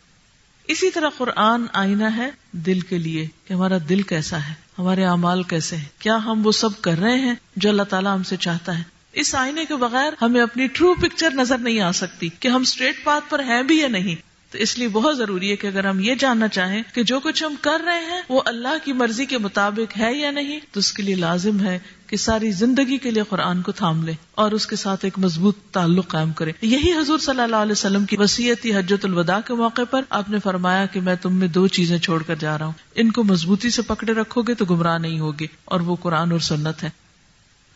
اسی 0.68 0.90
طرح 0.90 1.08
قرآن 1.18 1.66
آئینہ 1.72 2.04
ہے 2.16 2.30
دل 2.52 2.80
کے 2.80 2.98
لیے 2.98 3.28
کہ 3.44 3.52
ہمارا 3.52 3.76
دل 3.88 4.02
کیسا 4.02 4.36
ہے، 4.36 4.54
ہمارے 4.78 5.04
اعمال 5.04 5.42
کیسے 5.42 5.76
ہیں، 5.76 5.84
کیا 5.98 6.16
ہم 6.16 6.46
وہ 6.46 6.52
سب 6.52 6.80
کر 6.80 6.98
رہے 6.98 7.18
ہیں 7.18 7.34
جو 7.56 7.68
اللہ 7.68 7.82
تعالیٰ 7.82 8.14
ہم 8.14 8.22
سے 8.22 8.36
چاہتا 8.36 8.78
ہے۔ 8.78 8.82
اس 9.12 9.34
آئینے 9.34 9.64
کے 9.64 9.76
بغیر 9.76 10.12
ہمیں 10.22 10.40
اپنی 10.40 10.66
ٹرو 10.66 10.94
پکچر 10.94 11.30
نظر 11.30 11.58
نہیں 11.58 11.80
آ 11.80 11.92
سکتی 11.92 12.28
کہ 12.40 12.48
ہم 12.48 12.60
اسٹریٹ 12.60 13.04
پاتھ 13.04 13.24
پر 13.30 13.42
ہیں 13.42 13.62
بھی 13.62 13.78
یا 13.80 13.88
نہیں۔ 13.88 14.14
تو 14.52 14.58
اس 14.58 14.78
لیے 14.78 14.88
بہت 14.88 15.18
ضروری 15.18 15.50
ہے 15.50 15.56
کہ 15.56 15.66
اگر 15.66 15.84
ہم 15.84 16.00
یہ 16.00 16.14
جاننا 16.14 16.48
چاہیں 16.48 16.82
کہ 16.94 17.02
جو 17.02 17.20
کچھ 17.20 17.44
ہم 17.44 17.54
کر 17.60 17.80
رہے 17.84 17.98
ہیں 17.98 18.20
وہ 18.28 18.42
اللہ 18.44 18.84
کی 18.84 18.92
مرضی 18.92 19.26
کے 19.26 19.38
مطابق 19.38 19.98
ہے 19.98 20.14
یا 20.14 20.30
نہیں، 20.30 20.60
تو 20.70 20.80
اس 20.80 20.92
کے 20.92 21.02
لیے 21.02 21.14
لازم 21.14 21.66
ہے 21.66 21.78
کہ 22.12 22.16
ساری 22.16 22.50
زندگی 22.50 22.98
کے 22.98 23.10
لیے 23.10 23.22
قرآن 23.22 23.62
کو 23.62 23.72
تھام 23.72 24.02
لے 24.02 24.12
اور 24.30 24.52
اس 24.52 24.66
کے 24.66 24.76
ساتھ 24.76 25.04
ایک 25.04 25.18
مضبوط 25.18 25.58
تعلق 25.70 26.08
قائم 26.08 26.32
کرے۔ 26.32 26.52
یہی 26.62 26.92
حضور 26.92 27.18
صلی 27.18 27.40
اللہ 27.40 27.56
علیہ 27.56 27.72
وسلم 27.72 28.04
کی 28.04 28.16
وسیعتی 28.18 28.74
حجت 28.74 29.04
الوداع 29.04 29.40
کے 29.46 29.54
موقع 29.54 29.82
پر۔ 29.90 30.02
آپ 30.10 30.30
نے 30.30 30.38
فرمایا 30.38 30.86
کہ 30.86 31.00
میں 31.00 31.14
تم 31.14 31.34
میں 31.34 31.48
دو 31.48 31.68
چیزیں 31.68 31.98
چھوڑ 31.98 32.22
کر 32.22 32.34
جا 32.34 32.58
رہا 32.58 32.66
ہوں۔ 32.66 32.72
ان 32.94 33.12
کو 33.12 33.24
مضبوطی 33.24 33.70
سے 33.70 33.82
پکڑے 33.82 34.12
رکھو 34.12 34.42
گے 34.42 34.54
تو 34.54 34.64
گمراہ 34.64 34.98
نہیں 34.98 35.20
ہوگے 35.20 35.46
اور 35.64 35.80
وہ 35.80 35.96
قرآن 35.96 36.32
اور 36.32 36.40
سنت 36.40 36.82
ہے 36.82 36.90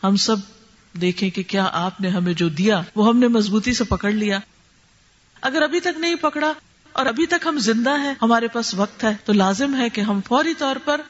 ہم 0.03 0.15
سب 0.15 0.35
دیکھیں 1.01 1.29
کہ 1.29 1.43
کیا 1.43 1.69
آپ 1.73 2.01
نے 2.01 2.09
ہمیں 2.09 2.33
جو 2.33 2.49
دیا 2.49 2.81
وہ 2.95 3.07
ہم 3.07 3.17
نے 3.17 3.27
مضبوطی 3.27 3.73
سے 3.73 3.83
پکڑ 3.83 4.11
لیا۔ 4.11 4.39
اگر 5.41 5.61
ابھی 5.61 5.79
تک 5.79 5.99
نہیں 5.99 6.15
پکڑا 6.15 6.53
اور 6.93 7.05
ابھی 7.05 7.25
تک 7.25 7.45
ہم 7.45 7.59
زندہ 7.59 7.99
ہیں، 7.99 8.13
ہمارے 8.21 8.47
پاس 8.47 8.73
وقت 8.73 9.03
ہے 9.03 9.15
تو 9.25 9.33
لازم 9.33 9.75
ہے 9.75 9.89
کہ 9.89 10.01
ہم 10.01 10.19
فوری 10.27 10.53
طور 10.53 10.75
پر 10.85 11.01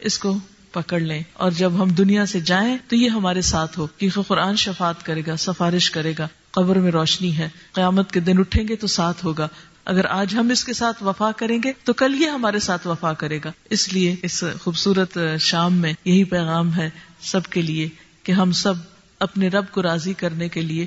اس 0.00 0.18
کو 0.18 0.38
پکڑ 0.72 1.00
لیں 1.00 1.22
اور 1.32 1.50
جب 1.50 1.82
ہم 1.82 1.88
دنیا 1.88 2.26
سے 2.26 2.40
جائیں 2.40 2.76
تو 2.88 2.96
یہ 2.96 3.08
ہمارے 3.08 3.40
ساتھ 3.40 3.78
ہو 3.78 3.86
کہ 3.86 4.08
قرآن 4.28 4.56
شفات 4.56 5.02
کرے 5.02 5.22
گا، 5.26 5.36
سفارش 5.36 5.90
کرے 5.90 6.12
گا، 6.18 6.28
قبر 6.50 6.78
میں 6.78 6.90
روشنی 6.90 7.38
ہے، 7.38 7.48
قیامت 7.72 8.10
کے 8.10 8.20
دن 8.20 8.38
اٹھیں 8.38 8.68
گے 8.68 8.76
تو 8.76 8.86
ساتھ 8.86 9.24
ہوگا۔ 9.24 9.48
اگر 9.84 10.04
آج 10.04 10.34
ہم 10.34 10.50
اس 10.50 10.64
کے 10.64 10.72
ساتھ 10.72 11.02
وفا 11.02 11.30
کریں 11.36 11.58
گے 11.64 11.72
تو 11.84 11.92
کل 11.92 12.22
یہ 12.22 12.26
ہمارے 12.26 12.58
ساتھ 12.58 12.86
وفا 12.86 13.12
کرے 13.12 13.38
گا۔ 13.44 13.52
اس 13.70 13.92
لیے 13.92 14.16
اس 14.22 14.44
خوبصورت 14.60 15.18
شام 15.40 15.74
میں 15.74 15.92
یہی 16.04 16.24
پیغام 16.24 16.74
ہے 16.74 16.90
سب 17.22 17.44
کے 17.44 17.62
لیے 17.62 17.88
کہ 18.22 18.32
ہم 18.32 18.52
سب 18.52 18.74
اپنے 19.18 19.48
رب 19.48 19.64
کو 19.70 19.82
راضی 19.82 20.14
کرنے 20.14 20.48
کے 20.48 20.60
لیے 20.60 20.86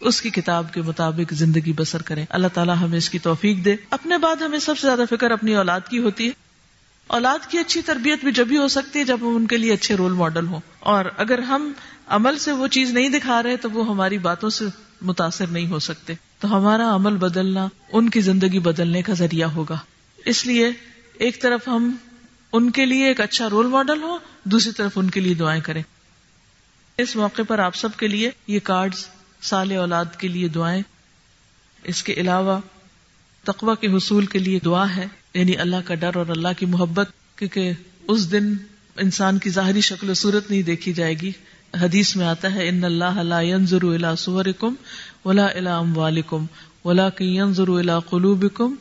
اس 0.00 0.22
کی 0.22 0.30
کتاب 0.30 0.72
کے 0.72 0.82
مطابق 0.82 1.34
زندگی 1.34 1.72
بسر 1.72 2.02
کریں۔ 2.02 2.26
اللہ 2.28 2.46
تعالیٰ 2.54 2.76
ہمیں 2.80 2.98
اس 2.98 3.10
کی 3.10 3.18
توفیق 3.18 3.64
دے۔ 3.64 3.76
اپنے 3.90 4.18
بعد 4.18 4.36
ہمیں 4.36 4.58
سب 4.58 4.78
سے 4.78 4.86
زیادہ 4.86 5.04
فکر 5.10 5.30
اپنی 5.30 5.54
اولاد 5.54 5.80
کی 5.90 5.98
ہوتی 5.98 6.26
ہے۔ 6.26 6.41
اولاد 7.12 7.38
کی 7.48 7.58
اچھی 7.58 7.82
تربیت 7.82 8.24
بھی 8.24 8.32
جب 8.32 8.48
ہی 8.50 8.56
ہو 8.56 8.68
سکتی 8.68 8.98
ہے 8.98 9.04
جب 9.04 9.18
ہم 9.22 9.36
ان 9.36 9.46
کے 9.46 9.56
لیے 9.56 9.72
اچھے 9.72 9.96
رول 9.96 10.12
ماڈل 10.12 10.46
ہوں۔ 10.46 10.60
اور 10.78 11.04
اگر 11.16 11.38
ہم 11.38 11.72
عمل 12.06 12.38
سے 12.38 12.52
وہ 12.52 12.66
چیز 12.66 12.90
نہیں 12.90 13.08
دکھا 13.08 13.42
رہے 13.42 13.56
تو 13.56 13.70
وہ 13.70 13.88
ہماری 13.88 14.18
باتوں 14.18 14.50
سے 14.50 14.64
متاثر 15.00 15.46
نہیں 15.46 15.66
ہو 15.66 15.78
سکتے۔ 15.78 16.14
تو 16.40 16.56
ہمارا 16.56 16.94
عمل 16.94 17.16
بدلنا 17.16 17.68
ان 17.92 18.08
کی 18.08 18.20
زندگی 18.20 18.58
بدلنے 18.58 19.02
کا 19.02 19.12
ذریعہ 19.14 19.48
ہوگا۔ 19.48 19.78
اس 20.24 20.46
لیے 20.46 20.70
ایک 21.14 21.42
طرف 21.42 21.68
ہم 21.68 21.96
ان 22.52 22.70
کے 22.70 22.86
لیے 22.86 23.06
ایک 23.06 23.20
اچھا 23.20 23.50
رول 23.50 23.66
ماڈل 23.66 24.02
ہو 24.02 24.18
دوسری 24.44 24.72
طرف 24.72 24.92
ان 24.98 25.10
کے 25.10 25.20
لیے 25.20 25.34
دعائیں 25.34 25.62
کریں۔ 25.62 25.82
اس 26.98 27.16
موقع 27.16 27.42
پر 27.48 27.58
آپ 27.58 27.74
سب 27.74 27.88
کے 27.96 28.08
لیے 28.08 28.30
یہ 28.46 28.58
کارڈ 28.62 28.94
سال 29.42 29.76
اولاد 29.76 30.04
کے 30.18 30.28
لیے 30.28 30.48
دعائیں۔ 30.48 30.82
اس 31.84 32.02
کے 32.02 32.12
علاوہ 32.12 32.58
تقوی 33.44 33.74
کے 33.80 33.96
حصول 33.96 34.26
کے 34.26 34.38
لیے 34.38 34.58
دعا 34.58 34.96
ہے۔ 34.96 35.06
یعنی 35.34 35.56
اللہ 35.56 35.76
کا 35.84 35.94
ڈر 35.94 36.10
اور 36.16 36.26
اللہ 36.26 36.48
کی 36.58 36.66
محبت، 36.66 37.08
کیونکہ 37.36 37.72
اس 38.08 38.32
دن 38.32 38.54
انسان 38.96 39.38
کی 39.38 39.50
ظاہری 39.50 39.80
شکل 39.80 40.10
و 40.10 40.14
صورت 40.14 40.50
نہیں 40.50 40.62
دیکھی 40.62 40.92
جائے 40.92 41.14
گی۔ 41.14 41.32
حدیث 41.82 42.16
میں 42.16 42.26
آتا 42.26 42.54
ہے، 42.54 42.68
ان 42.68 42.84
اللہ 42.84 43.22
لا 43.22 43.40
ينظر 43.40 43.82
الى 43.82 44.08
صورکم 44.18 44.74
ولا 45.24 45.46
الى 45.46 45.70
اموالکم 45.70 46.46
ولكن 46.84 47.24
ينظر 47.24 47.68
الى 47.68 47.92
قلوبکم 48.10 48.74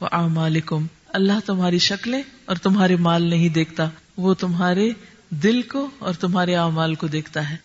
واعمالکم 0.00 0.86
اللہ 1.08 1.32
تمہاری 1.46 1.78
شکلیں 1.78 2.22
اور 2.44 2.56
تمہارے 2.56 2.96
مال 2.96 3.22
نہیں 3.22 3.48
دیکھتا، 3.48 3.88
وہ 4.16 4.34
تمہارے 4.34 4.90
دل 5.30 5.62
کو 5.62 5.90
اور 5.98 6.14
تمہارے 6.14 6.56
اعمال 6.56 6.94
کو 6.94 7.06
دیکھتا 7.06 7.50
ہے۔ 7.50 7.56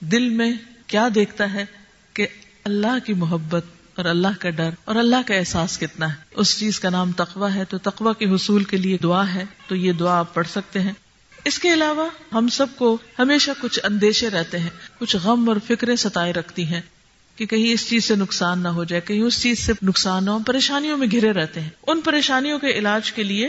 دل 0.00 0.28
میں 0.28 0.52
کیا 0.86 1.08
دیکھتا 1.14 1.52
ہے؟ 1.52 1.64
کہ 2.14 2.26
اللہ 2.64 3.06
کی 3.06 3.12
محبت 3.12 3.64
اور 4.00 4.08
اللہ 4.08 4.28
کا 4.38 4.50
ڈر 4.50 4.70
اور 4.84 4.96
اللہ 4.96 5.16
کا 5.26 5.34
احساس 5.34 5.78
کتنا 5.78 6.08
ہے۔ 6.08 6.14
اس 6.30 6.58
چیز 6.58 6.80
کا 6.80 6.90
نام 6.90 7.12
تقوا 7.12 7.54
ہے، 7.54 7.64
تو 7.64 7.78
تقوا 7.78 8.12
کے 8.12 8.24
حصول 8.24 8.64
کے 8.64 8.76
لیے 8.76 8.98
دعا 8.98 9.34
ہے، 9.34 9.44
تو 9.66 9.76
یہ 9.76 9.92
دعا 9.92 10.18
آپ 10.18 10.34
پڑھ 10.34 10.48
سکتے 10.48 10.80
ہیں۔ 10.80 10.92
اس 11.44 11.58
کے 11.58 11.74
علاوہ 11.74 12.08
ہم 12.32 12.48
سب 12.48 12.66
کو 12.76 12.98
ہمیشہ 13.18 13.50
کچھ 13.60 13.80
اندیشے 13.82 14.30
رہتے 14.30 14.58
ہیں، 14.58 14.70
کچھ 14.98 15.16
غم 15.16 15.48
اور 15.48 15.56
فکریں 15.66 15.96
ستائے 15.96 16.32
رکھتی 16.32 16.64
ہیں 16.64 16.80
کہ 17.36 17.46
کہیں 17.46 17.72
اس 17.72 17.88
چیز 17.88 18.04
سے 18.04 18.16
نقصان 18.16 18.58
نہ 18.58 18.68
ہو 18.68 18.84
جائے، 18.84 19.00
کہیں 19.00 19.22
اس 19.22 19.42
چیز 19.42 19.58
سے 19.58 19.72
نقصان 19.82 20.24
نہ 20.24 20.30
ہو 20.30 20.38
پریشانیوں 20.46 20.96
میں 20.96 21.06
گھرے 21.10 21.32
رہتے 21.32 21.60
ہیں۔ 21.60 21.68
ان 21.86 22.00
پریشانیوں 22.00 22.58
کے 22.58 22.70
علاج 22.70 23.12
کے 23.12 23.22
لیے 23.22 23.48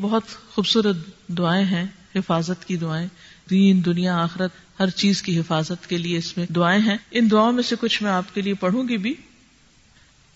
بہت 0.00 0.22
خوبصورت 0.54 0.96
دعائیں 1.28 1.64
ہیں، 1.64 1.84
حفاظت 2.14 2.64
کی 2.64 2.76
دعائیں۔ 2.76 3.08
دین، 3.50 3.84
دنیا، 3.84 4.22
آخرت، 4.22 4.50
ہر 4.80 4.90
چیز 4.90 5.22
کی 5.22 5.38
حفاظت 5.38 5.86
کے 5.86 5.98
لیے 5.98 6.18
اس 6.18 6.36
میں 6.36 6.46
دعائیں 6.52 6.82
ہیں۔ 6.82 6.96
ان 7.10 7.30
دعاؤں 7.30 7.52
میں 7.52 7.62
سے 7.62 7.76
کچھ 7.80 8.02
میں 8.02 8.10
آپ 8.10 8.34
کے 8.34 8.40
لیے 8.40 8.54
پڑھوں 8.54 8.88
گی 8.88 8.96
بھی۔ 8.96 9.14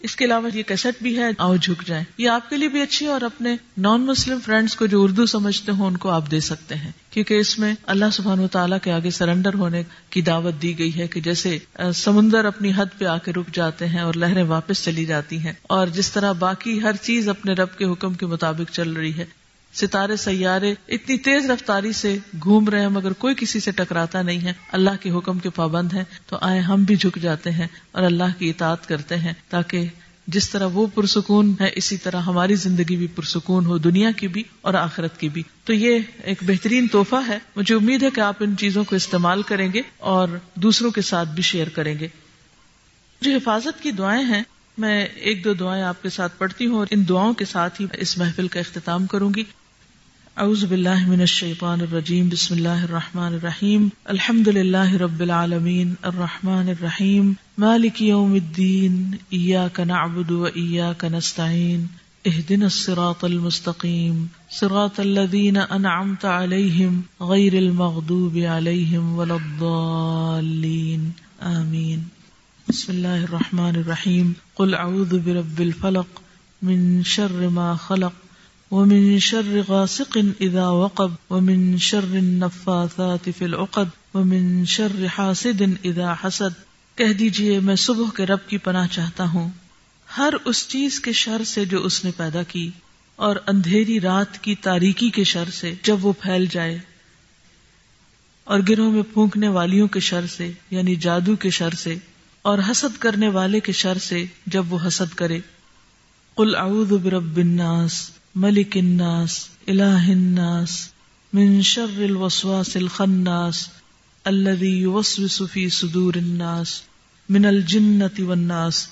اس 0.00 0.16
کے 0.16 0.24
علاوہ 0.24 0.48
یہ 0.54 0.62
کیسٹ 0.62 1.02
بھی 1.02 1.18
ہے 1.18 1.24
آؤ 1.38 1.56
جھک 1.56 1.86
جائیں۔ 1.86 2.04
یہ 2.18 2.28
آپ 2.28 2.50
کے 2.50 2.56
لیے 2.56 2.68
بھی 2.68 2.82
اچھی 2.82 3.06
ہے 3.06 3.10
اور 3.10 3.20
اپنے 3.20 3.56
نان 3.76 4.00
مسلم 4.00 4.38
فرینڈس 4.44 4.76
کو 4.76 4.86
جو 4.86 5.02
اردو 5.02 5.26
سمجھتے 5.26 5.72
ہوں، 5.72 5.86
ان 5.86 5.96
کو 5.96 6.10
آپ 6.10 6.30
دے 6.30 6.40
سکتے 6.40 6.74
ہیں۔ 6.74 6.92
کیونکہ 7.10 7.34
اس 7.34 7.58
میں 7.58 7.74
اللہ 7.86 8.04
سبحان 8.12 8.40
و 8.40 8.48
تعالیٰ 8.48 8.78
کے 8.82 8.92
آگے 8.92 9.10
سرنڈر 9.10 9.54
ہونے 9.54 9.82
کی 10.10 10.20
دعوت 10.22 10.62
دی 10.62 10.78
گئی 10.78 10.98
ہے 10.98 11.06
کہ 11.08 11.20
جیسے 11.20 11.58
سمندر 11.94 12.44
اپنی 12.44 12.72
حد 12.76 12.86
پہ 12.98 13.04
آ 13.04 13.18
کے 13.18 13.32
رک 13.32 13.54
جاتے 13.54 13.86
ہیں 13.86 14.00
اور 14.00 14.14
لہریں 14.14 14.42
واپس 14.42 14.84
چلی 14.84 15.04
جاتی 15.04 15.38
ہیں۔ 15.38 15.52
اور 15.62 15.86
جس 15.86 16.12
طرح 16.12 16.32
باقی 16.32 16.82
ہر 16.82 16.96
چیز 17.02 17.28
اپنے 17.28 17.52
رب 17.52 17.78
کے 17.78 17.84
حکم 17.84 18.14
کے 18.14 18.26
مطابق 18.26 18.72
چل 18.72 18.92
رہی 18.92 19.14
ہے 19.14 19.24
ستارے 19.74 20.16
سیارے 20.16 20.74
اتنی 20.88 21.18
تیز 21.18 21.50
رفتاری 21.50 21.92
سے 21.92 22.18
گھوم 22.42 22.68
رہے 22.68 22.80
ہیں، 22.80 22.88
مگر 22.88 23.12
کوئی 23.12 23.34
کسی 23.38 23.60
سے 23.60 23.70
ٹکراتا 23.70 24.22
نہیں 24.22 24.40
ہے۔ 24.40 24.52
اللہ 24.72 24.90
کے 25.00 25.10
حکم 25.10 25.38
کے 25.38 25.50
پابند 25.50 25.92
ہیں۔ 25.92 26.04
تو 26.26 26.38
آئے 26.40 26.60
ہم 26.60 26.84
بھی 26.84 26.96
جھک 26.96 27.18
جاتے 27.22 27.50
ہیں 27.50 27.66
اور 27.92 28.02
اللہ 28.02 28.38
کی 28.38 28.50
اطاعت 28.50 28.88
کرتے 28.88 29.16
ہیں 29.16 29.32
تاکہ 29.48 29.86
جس 30.26 30.50
طرح 30.50 30.66
وہ 30.66 30.86
پرسکون 30.94 31.54
ہے، 31.60 31.70
اسی 31.74 31.96
طرح 31.96 32.20
ہماری 32.20 32.54
زندگی 32.54 32.96
بھی 32.96 33.06
پرسکون 33.06 33.66
ہو، 33.66 33.78
دنیا 33.78 34.10
کی 34.10 34.28
بھی 34.28 34.42
اور 34.60 34.74
آخرت 34.74 35.20
کی 35.20 35.28
بھی۔ 35.28 35.42
تو 35.64 35.72
یہ 35.72 35.98
ایک 36.24 36.38
بہترین 36.42 36.86
تحفہ 36.86 37.16
ہے۔ 37.28 37.38
مجھے 37.56 37.74
امید 37.74 38.02
ہے 38.02 38.10
کہ 38.10 38.20
آپ 38.20 38.36
ان 38.40 38.56
چیزوں 38.56 38.84
کو 38.84 38.96
استعمال 38.96 39.42
کریں 39.42 39.72
گے 39.72 39.82
اور 39.98 40.28
دوسروں 40.54 40.90
کے 40.90 41.02
ساتھ 41.02 41.28
بھی 41.28 41.42
شیئر 41.42 41.68
کریں 41.68 41.98
گے۔ 41.98 42.08
جو 43.20 43.30
حفاظت 43.30 43.82
کی 43.82 43.90
دعائیں 43.90 44.24
ہیں 44.24 44.42
میں 44.78 45.06
ایک 45.14 45.44
دو 45.44 45.52
دعائیں 45.54 45.82
آپ 45.82 46.02
کے 46.02 46.08
ساتھ 46.08 46.38
پڑھتی 46.38 46.66
ہوں 46.66 46.78
اور 46.78 46.86
ان 46.90 47.08
دعاؤں 47.08 47.34
کے 47.34 47.44
ساتھ 47.44 47.80
ہی 47.82 47.86
اس 47.92 48.18
محفل 48.18 48.48
کا 48.48 48.60
اختتام 48.60 49.06
کروں 49.06 49.30
گی۔ 49.36 49.42
اعوذ 50.36 50.64
باللہ 50.64 51.06
من 51.06 51.20
الشیطان 51.20 51.80
الرجیم، 51.80 52.28
بسم 52.28 52.54
اللہ 52.54 52.82
الرحمن 52.82 53.34
الرحیم 53.34 53.88
الحمد 54.04 54.48
للہ 54.48 54.92
رب 54.92 55.20
العالمین 55.20 55.94
الرحمن 56.02 56.68
الرحیم، 56.68 57.32
مالک 57.58 58.02
یوم 58.02 58.32
الدین، 58.32 59.14
ایاک 59.30 59.80
نعبد 59.80 60.30
و 60.30 60.44
ایاک 60.54 61.04
نستعین، 61.04 61.86
اہدنا 62.24 62.64
الصراط 62.64 63.24
المستقیم، 63.24 64.24
صراط 64.50 65.00
الذین 65.00 65.56
انعمت 65.70 66.24
علیہم 66.24 67.00
غیر 67.20 67.56
المغضوب 67.56 68.38
علیہم 68.50 69.18
ولا 69.18 69.34
الضالین، 69.34 71.10
آمین۔ 71.40 72.17
بسم 72.68 72.92
اللہ 72.92 73.08
الرحمن 73.08 73.76
الرحیم۔ 73.76 74.32
قل 74.54 74.74
اعوذ 74.74 75.14
برب 75.14 75.58
الفلق 75.58 76.20
من 76.62 77.02
شر 77.02 77.48
ما 77.48 77.74
خلق 77.74 78.12
ومن 78.72 79.18
شر 79.18 79.60
غاسق 79.68 80.18
اذا 80.40 80.68
وقب 80.68 81.10
ومن 81.30 81.76
شر 81.78 82.04
النفاثات 82.12 83.28
في 83.38 83.44
العقد 83.44 84.14
ومن 84.14 84.64
شر 84.64 85.06
حاسد 85.18 85.62
اذا 85.84 86.14
حسد۔ 86.24 86.62
کہہ 86.98 87.12
دیجیے، 87.12 87.60
میں 87.60 87.76
صبح 87.76 88.10
کے 88.16 88.26
رب 88.26 88.38
کی 88.46 88.58
پناہ 88.58 88.86
چاہتا 88.86 89.24
ہوں۔ 89.24 89.48
ہر 90.18 90.34
اس 90.44 90.68
چیز 90.68 91.00
کے 91.00 91.12
شر 91.12 91.44
سے 91.44 91.64
جو 91.64 91.84
اس 91.84 92.04
نے 92.04 92.10
پیدا 92.16 92.42
کی 92.42 92.70
اور 93.16 93.36
اندھیری 93.46 94.00
رات 94.00 94.42
کی 94.42 94.54
تاریکی 94.54 95.10
کے 95.10 95.24
شر 95.24 95.50
سے 95.52 95.74
جب 95.82 96.06
وہ 96.06 96.12
پھیل 96.22 96.46
جائے۔ 96.50 96.78
اور 98.44 98.60
گروہ 98.68 98.90
میں 98.90 99.02
پھونکنے 99.02 99.48
والیوں 99.48 99.88
کے 99.88 100.00
شر 100.00 100.26
سے 100.26 100.52
یعنی 100.70 100.96
جادو 100.96 101.36
کے 101.36 101.50
شر 101.50 101.70
سے۔ 101.70 101.96
اور 102.48 102.58
حسد 102.70 102.98
کرنے 102.98 103.28
والے 103.28 103.60
کے 103.60 103.72
شر 103.72 103.98
سے 103.98 104.24
جب 104.46 104.72
وہ 104.72 104.78
حسد 104.86 105.14
کرے۔ 105.14 105.40
قل 106.34 106.54
اعوذ 106.56 106.92
برب 106.92 107.36
الناس، 107.36 108.10
ملک 108.34 108.76
الناس، 108.76 109.48
الہ 109.66 110.06
الناس، 110.08 110.88
من 111.32 111.60
شر 111.62 112.02
الوسواس 112.02 112.76
الخناس 112.76 113.68
الذي 114.24 114.80
يوسوس 114.80 115.42
في 115.52 115.68
صدور 115.68 116.14
الناس، 116.14 116.82
من 117.28 117.44
الجنة 117.44 118.24
والناس۔ 118.26 118.88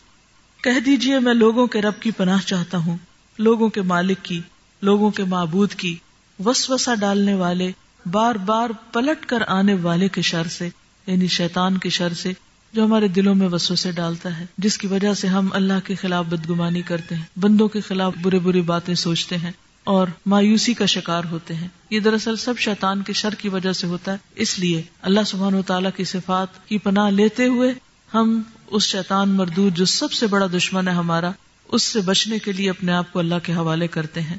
کہہ 0.63 0.81
دیجیے 0.87 1.19
میں 1.19 1.35
لوگوں 1.35 1.67
کے 1.67 1.81
رب 1.81 2.01
کی 2.01 2.11
پناہ 2.11 2.47
چاہتا 2.47 2.79
ہوں، 2.79 2.97
لوگوں 3.39 3.69
کے 3.69 3.83
مالک 3.83 4.19
کی، 4.23 4.41
لوگوں 4.83 5.11
کے 5.11 5.25
معبود 5.25 5.75
کی۔ 5.75 5.97
وسوسہ 6.45 6.95
ڈالنے 6.95 7.35
والے، 7.35 7.73
بار 8.11 8.35
بار 8.35 8.71
پلٹ 8.93 9.27
کر 9.27 9.43
آنے 9.47 9.75
والے 9.75 10.09
کے 10.09 10.23
شر 10.23 10.47
سے 10.47 10.69
یعنی 11.07 11.27
شیطان 11.27 11.79
کے 11.79 11.89
شر 11.89 12.13
سے 12.13 12.33
جو 12.73 12.85
ہمارے 12.85 13.09
دلوں 13.09 13.35
میں 13.35 13.49
وسوسے 13.49 13.93
ڈالتا 13.93 14.41
ہے، 14.41 14.47
جس 14.59 14.79
کی 14.79 14.87
وجہ 14.87 15.15
سے 15.15 15.27
ہم 15.27 15.49
اللہ 15.53 15.73
کے 15.85 15.95
خلاف 15.95 16.25
بدگمانی 16.25 16.83
کرتے 16.83 17.15
ہیں، 17.15 17.39
بندوں 17.39 17.69
کے 17.69 17.81
خلاف 17.81 18.13
برے 18.23 18.39
برے 18.39 18.61
باتیں 18.61 18.95
سوچتے 18.95 19.37
ہیں 19.37 19.51
اور 19.85 20.07
مایوسی 20.27 20.75
کا 20.75 20.87
شکار 20.87 21.23
ہوتے 21.31 21.55
ہیں۔ 21.55 21.69
یہ 21.91 22.01
دراصل 22.01 22.37
سب 22.37 22.59
شیطان 22.59 23.03
کے 23.03 23.13
شر 23.13 23.35
کی 23.35 23.49
وجہ 23.49 23.73
سے 23.73 23.87
ہوتا 23.87 24.13
ہے۔ 24.13 24.17
اس 24.35 24.59
لیے 24.59 24.83
اللہ 25.03 25.21
سبحان 25.27 25.55
و 25.55 25.63
تعالیٰ 25.63 25.91
کی 25.97 26.05
صفات 26.05 26.69
کی 26.69 26.79
پناہ 26.79 27.11
لیتے 27.11 27.47
ہوئے 27.47 27.75
ہم 28.15 28.43
اس 28.67 28.83
شیطان 28.83 29.29
مردود 29.29 29.77
جو 29.77 29.85
سب 29.85 30.13
سے 30.13 30.27
بڑا 30.27 30.47
دشمن 30.47 30.89
ہے 30.89 30.93
ہمارا، 30.93 31.31
اس 31.69 31.83
سے 31.83 32.01
بچنے 32.01 32.39
کے 32.39 32.53
لیے 32.53 32.71
اپنے 32.71 32.93
آپ 32.93 33.13
کو 33.13 33.19
اللہ 33.19 33.35
کے 33.43 33.53
حوالے 33.53 33.87
کرتے 33.87 34.21
ہیں۔ 34.21 34.37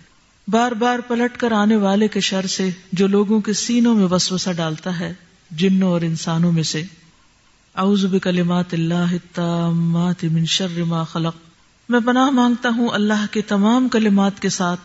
بار 0.47 0.71
بار 0.71 0.99
پلٹ 0.99 1.37
کر 1.37 1.51
آنے 1.51 1.75
والے 1.75 2.07
کے 2.07 2.19
شر 2.19 2.45
سے 2.45 2.69
جو 2.91 3.07
لوگوں 3.07 3.41
کے 3.41 3.53
سینوں 3.53 3.95
میں 3.95 4.05
وسوسہ 4.05 4.49
ڈالتا 4.49 4.99
ہے، 4.99 5.13
جنوں 5.51 5.91
اور 5.91 6.01
انسانوں 6.01 6.51
میں 6.51 6.63
سے۔ 6.63 6.83
اعوذ 7.77 8.05
بکلمات 8.05 8.73
اللہ 8.73 8.93
التامات 8.93 10.23
من 10.23 10.45
شر 10.45 10.83
ما 10.83 11.03
خلق۔ 11.03 11.35
میں 11.89 11.99
پناہ 12.05 12.29
مانگتا 12.29 12.69
ہوں 12.69 12.89
اللہ 12.89 13.25
کے 13.31 13.41
تمام 13.41 13.89
کلمات 13.89 14.39
کے 14.39 14.49
ساتھ، 14.49 14.79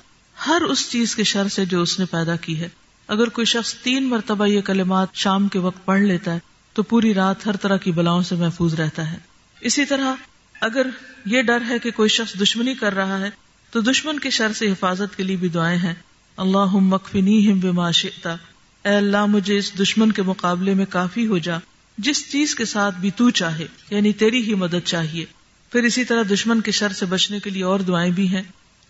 ہر 0.46 0.62
اس 0.62 0.90
چیز 0.90 1.16
کے 1.16 1.24
شر 1.24 1.48
سے 1.48 1.64
جو 1.64 1.82
اس 1.82 1.98
نے 1.98 2.04
پیدا 2.04 2.36
کی 2.36 2.60
ہے۔ 2.60 2.68
اگر 3.08 3.28
کوئی 3.28 3.44
شخص 3.44 3.74
تین 3.74 4.08
مرتبہ 4.08 4.46
یہ 4.46 4.60
کلمات 4.60 5.08
شام 5.14 5.48
کے 5.48 5.58
وقت 5.58 5.84
پڑھ 5.84 6.00
لیتا 6.00 6.34
ہے، 6.34 6.38
تو 6.72 6.82
پوری 6.82 7.14
رات 7.14 7.46
ہر 7.46 7.56
طرح 7.56 7.76
کی 7.76 7.92
بلاؤں 7.92 8.22
سے 8.22 8.34
محفوظ 8.34 8.74
رہتا 8.74 9.12
ہے۔ 9.12 9.18
اسی 9.60 9.84
طرح، 9.84 10.14
اگر 10.60 10.86
یہ 11.26 11.42
ڈر 11.42 11.58
ہے 11.68 11.78
کہ 11.78 11.90
کوئی 11.90 12.08
شخص 12.08 12.42
دشمنی 12.42 12.74
کر 12.74 12.94
رہا 12.94 13.18
ہے، 13.18 13.30
تو 13.70 13.80
دشمن 13.80 14.18
کے 14.18 14.30
شر 14.30 14.52
سے 14.52 14.72
حفاظت 14.72 15.16
کے 15.16 15.22
لیے 15.22 15.36
بھی 15.36 15.48
دعائیں 15.48 15.78
ہیں۔ 15.78 15.94
اللہ 16.36 16.74
مکفنی 16.74 17.52
ہم 17.52 17.58
بما 17.58 17.90
شئتا۔ 17.90 18.36
اے 18.84 18.96
اللہ، 18.96 19.26
مجھے 19.26 19.56
اس 19.56 19.78
دشمن 19.80 20.12
کے 20.12 20.22
مقابلے 20.22 20.74
میں 20.74 20.86
کافی 20.86 21.26
ہو 21.26 21.38
جا۔ 21.38 21.58
جس 21.98 22.32
چیز 22.32 22.54
کے 22.54 22.64
ساتھ 22.64 22.98
بھی 22.98 23.10
تو 23.10 23.30
چاہے 23.30 23.66
یعنی 23.90 24.12
تیری 24.12 24.42
ہی 24.42 24.54
مدد 24.54 24.86
چاہیے۔ 24.86 25.24
پھر 25.72 25.82
اسی 25.82 26.04
طرح 26.04 26.22
دشمن 26.32 26.60
کے 26.60 26.70
شر 26.70 26.92
سے 26.92 27.06
بچنے 27.06 27.40
کے 27.40 27.50
لیے 27.50 27.64
اور 27.64 27.80
دعائیں 27.80 28.12
بھی 28.12 28.28
ہیں، 28.28 28.42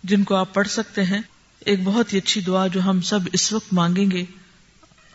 جن 0.03 0.23
کو 0.23 0.35
آپ 0.35 0.53
پڑھ 0.53 0.67
سکتے 0.67 1.03
ہیں۔ 1.03 1.21
ایک 1.59 1.79
بہت 1.83 2.13
ہی 2.13 2.17
اچھی 2.17 2.41
دعا 2.41 2.67
جو 2.67 2.81
ہم 2.81 3.01
سب 3.01 3.19
اس 3.33 3.53
وقت 3.53 3.73
مانگیں 3.73 4.11
گے۔ 4.11 4.25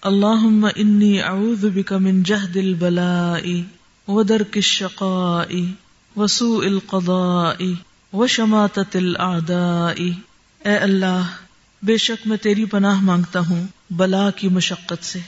اللہ 0.03 0.69
انی 0.77 1.23
اعوذ 1.23 1.65
بک 1.65 1.93
من 1.93 2.23
جہد 2.23 2.57
البلائی 2.57 3.63
ودرک 4.09 4.53
الشقائی 4.55 5.73
وسوء 6.17 6.65
القضائی 6.65 7.75
وشماتت 8.13 8.97
الاعدائی 8.97 10.13
اے 10.65 10.77
اللہ، 10.77 11.23
بے 11.83 11.97
شک 11.97 12.27
میں 12.27 12.37
تیری 12.37 12.65
پناہ 12.65 13.01
مانگتا 13.01 13.41
ہوں 13.41 13.67
بلا 13.91 14.31
کی 14.31 14.49
مشقت 14.49 15.05
سے، 15.05 15.19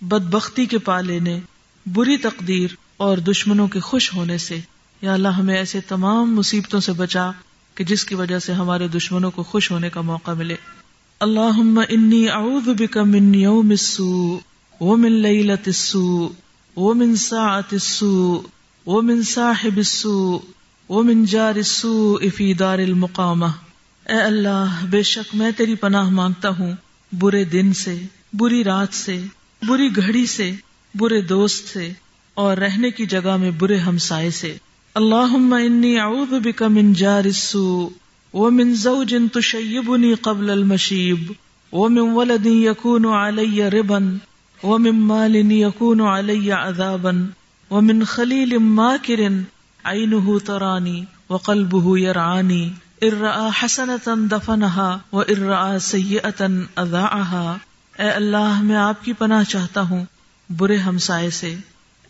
بدبختی 0.00 0.66
کے 0.66 0.78
پا 0.78 1.00
لینے 1.00 1.40
بری 1.86 2.16
تقدیر 2.16 2.70
اور 2.96 3.18
دشمنوں 3.18 3.68
کے 3.68 3.80
خوش 3.80 4.14
ہونے 4.14 4.38
سے، 4.38 4.60
یا 5.02 5.12
اللہ 5.12 5.28
ہمیں 5.28 5.56
ایسے 5.56 5.80
تمام 5.80 6.34
مصیبتوں 6.34 6.80
سے 6.80 6.92
بچا 6.92 7.30
کہ 7.74 7.84
جس 7.84 8.04
کی 8.04 8.14
وجہ 8.14 8.38
سے 8.38 8.52
ہمارے 8.52 8.88
دشمنوں 8.88 9.30
کو 9.30 9.42
خوش 9.42 9.70
ہونے 9.70 9.90
کا 9.90 10.00
موقع 10.00 10.30
ملے۔ 10.30 10.56
اللہ 11.20 11.60
انی 11.88 12.28
اعوذ 12.28 12.68
بک 12.68 12.96
من 12.96 13.34
یوم 13.34 13.70
السوء 13.70 14.38
ومن 14.80 15.12
لیلت 15.12 15.62
السوء 15.66 16.28
ومن 16.76 17.16
ساعت 17.16 17.72
السوء 17.72 18.40
ومن 18.86 19.22
صاحب 19.22 19.76
السوء 19.76 20.38
ومن 20.88 21.24
جار 21.24 21.54
السوء 21.54 22.28
فی 22.36 22.54
دار 22.54 22.78
المقامہ۔ 22.78 23.46
اے 24.06 24.20
اللہ، 24.20 24.84
بے 24.90 25.02
شک 25.02 25.34
میں 25.34 25.50
تیری 25.50 25.74
پناہ 25.74 26.08
مانگتا 26.08 26.48
ہوں، 26.48 26.72
برے 27.12 27.44
دن 27.44 27.72
سے، 27.72 28.02
بری 28.32 28.64
رات 28.64 28.94
سے، 28.94 29.20
بری 29.62 29.96
گھڑی 29.96 30.26
سے 30.26 30.52
برے 30.94 31.20
دوست 31.20 31.68
سے 31.68 31.88
اور 32.36 32.56
رہنے 32.56 32.90
کی 32.90 33.06
جگہ 33.06 33.36
میں 33.36 33.50
برے 33.50 33.78
ہمسائے 33.78 34.30
سے 34.30 34.56
اللہ 34.94 35.34
انی 35.54 35.98
اعوذ 35.98 36.32
بک 36.42 36.62
من 36.62 36.92
جار 36.92 37.24
السوء 37.24 37.88
ومن 38.34 38.74
زوج 38.74 39.14
تشیبنی 39.32 40.14
قبل 40.14 40.50
المشیب 40.50 41.32
ومن 41.72 42.12
ولد 42.12 42.46
یکون 42.46 43.06
علی 43.14 43.62
ربا 43.70 43.98
ومن 44.62 45.00
مال 45.02 45.36
یکون 45.36 46.00
علی 46.00 46.50
عذابا 46.50 47.10
ومن 47.70 48.04
خلیل 48.04 48.56
ماکر 48.58 49.20
عینہ 49.84 50.38
ترانی 50.44 51.04
وقلبہ 51.30 51.98
یرعانی 51.98 52.62
ارآ 53.02 53.48
حسنتا 53.62 54.14
دفنها 54.30 54.98
و 55.12 55.22
ارآ 55.28 55.78
سیئتا 55.78 56.46
اذاعها 56.76 57.56
اے 57.98 58.10
اللہ، 58.10 58.60
میں 58.62 58.76
آپ 58.76 59.04
کی 59.04 59.12
پناہ 59.12 59.42
چاہتا 59.48 59.80
ہوں 59.80 60.04
برے 60.56 60.76
ہمسائے 60.76 61.30
سے، 61.30 61.54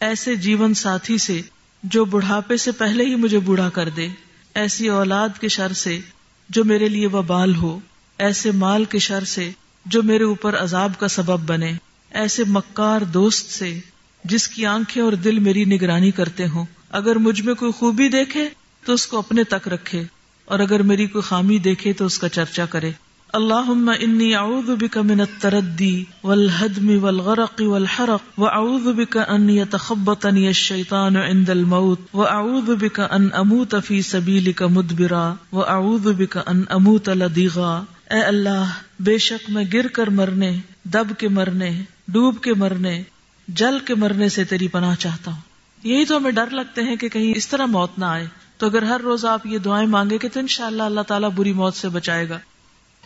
ایسے 0.01 0.37
جیون 0.37 0.75
ساتھی 0.75 1.19
سے 1.19 1.41
جو 1.83 2.05
بڑھاپے 2.05 2.57
سے 2.57 2.73
پہلے 2.73 3.05
ہی 3.05 3.15
مجھے 3.15 3.39
بوڑھا 3.39 3.69
کر 3.69 3.89
دے۔ 3.89 4.09
ایسی 4.55 4.89
اولاد 4.89 5.29
کے 5.41 5.49
شر 5.49 5.73
سے 5.73 6.01
جو 6.49 6.65
میرے 6.65 6.89
لیے 6.89 7.07
وبال 7.07 7.55
ہو۔ 7.55 7.81
ایسے 8.19 8.51
مال 8.51 8.85
کے 8.85 8.99
شر 8.99 9.25
سے 9.25 9.51
جو 9.87 10.03
میرے 10.03 10.25
اوپر 10.25 10.57
عذاب 10.57 10.93
کا 10.99 11.09
سبب 11.09 11.41
بنے۔ 11.41 11.73
ایسے 12.11 12.43
مکار 12.49 13.01
دوست 13.01 13.51
سے 13.51 13.81
جس 14.25 14.49
کی 14.49 14.67
آنکھیں 14.67 15.03
اور 15.03 15.13
دل 15.13 15.39
میری 15.39 15.65
نگرانی 15.65 16.11
کرتے 16.11 16.49
ہوں۔ 16.49 16.65
اگر 16.91 17.17
مجھ 17.17 17.43
میں 17.43 17.55
کوئی 17.55 17.73
خوبی 17.73 18.09
دیکھے 18.09 18.49
تو 18.85 18.93
اس 18.93 19.07
کو 19.07 19.19
اپنے 19.19 19.45
تک 19.45 19.69
رکھے 19.69 20.03
اور 20.45 20.59
اگر 20.59 20.83
میری 20.83 21.07
کوئی 21.07 21.23
خامی 21.23 21.59
دیکھے 21.59 21.93
تو 21.93 22.07
اس 22.07 22.19
کا 22.19 22.29
چرچا 22.29 22.67
کرے۔ 22.67 22.91
اللہ 23.33 23.89
انی 24.01 24.35
اعوذ 24.35 24.71
بک 24.71 24.99
من 24.99 25.21
التردی 25.21 26.05
والہدم 26.25 27.05
والغرق 27.05 27.63
والحرق 27.63 28.39
واعوذ 28.39 28.83
بک 28.83 29.19
ان 29.29 29.51
يتخبطني 29.51 30.47
الشیطان 30.47 31.17
عند 31.17 31.49
الموت 31.49 32.01
واعوذ 32.15 32.71
بک 32.81 33.01
ان 33.11 33.29
اموت 33.33 33.75
فی 33.85 34.03
سبیلک 34.03 34.63
مدبرا 34.63 35.35
واعوذ 35.53 36.07
بک 36.07 36.39
ان 36.47 36.63
اموت 36.69 37.09
لدیغا 37.09 37.83
اے 38.11 38.21
اللہ، 38.21 38.65
بے 39.01 39.19
شک 39.19 39.51
میں 39.51 39.65
گر 39.73 39.87
کر 39.87 40.07
مرنے، 40.07 40.57
دب 40.85 41.07
کے 41.19 41.29
مرنے، 41.29 41.83
ڈوب 42.09 42.41
کے 42.41 42.55
مرنے، 42.55 43.03
جل 43.49 43.79
کے 43.79 43.95
مرنے 43.95 44.29
سے 44.29 44.45
تیری 44.45 44.69
پناہ 44.69 44.95
چاہتا 44.95 45.31
ہوں۔ 45.31 45.41
یہی 45.85 46.05
تو 46.05 46.17
ہمیں 46.17 46.31
ڈر 46.31 46.51
لگتے 46.51 46.83
ہیں 46.83 46.97
کہ 46.97 47.09
کہیں 47.09 47.33
اس 47.37 47.49
طرح 47.49 47.67
موت 47.67 47.99
نہ 47.99 48.05
آئے۔ 48.05 48.27
تو 48.59 48.67
اگر 48.67 48.83
ہر 48.83 49.01
روز 49.01 49.25
آپ 49.25 49.47
یہ 49.47 49.59
دعائیں 49.59 49.87
مانگے 49.87 50.19
کہ 50.19 50.29
تو 50.33 50.41
ان 50.41 50.47
شاء 50.47 50.67
اللہ 50.67 50.83
اللہ 50.83 51.01
تعالیٰ 51.01 51.31
بری 51.31 51.53
موت 51.53 51.75
سے 51.75 51.89
بچائے 51.89 52.29
گا۔ 52.29 52.39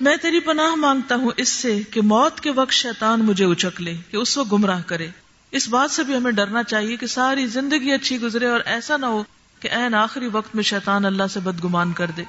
میں 0.01 0.17
تیری 0.17 0.41
پناہ 0.41 0.75
مانگتا 0.75 1.15
ہوں 1.15 1.31
اس 1.37 1.49
سے 1.49 1.81
کہ 1.91 2.01
موت 2.01 2.41
کے 2.41 2.51
وقت 2.51 2.73
شیطان 2.73 3.21
مجھے 3.21 3.45
اچک 3.45 3.81
لے، 3.81 3.97
کہ 4.11 4.17
اس 4.17 4.39
وقت 4.39 4.53
گمراہ 4.53 4.83
کرے۔ 4.87 5.09
اس 5.51 5.69
بات 5.69 5.91
سے 5.91 6.03
بھی 6.03 6.17
ہمیں 6.17 6.33
ڈرنا 6.33 6.63
چاہیے 6.63 6.97
کہ 6.97 7.07
ساری 7.07 7.47
زندگی 7.47 7.93
اچھی 7.93 8.21
گزرے 8.21 8.47
اور 8.47 8.61
ایسا 8.65 8.97
نہ 8.97 9.07
ہو 9.07 9.23
کہ 9.61 9.69
این 9.69 9.95
آخری 9.95 10.27
وقت 10.27 10.55
میں 10.55 10.63
شیطان 10.65 11.05
اللہ 11.05 11.23
سے 11.31 11.41
بدگمان 11.41 11.93
کر 11.93 12.11
دے۔ 12.17 12.23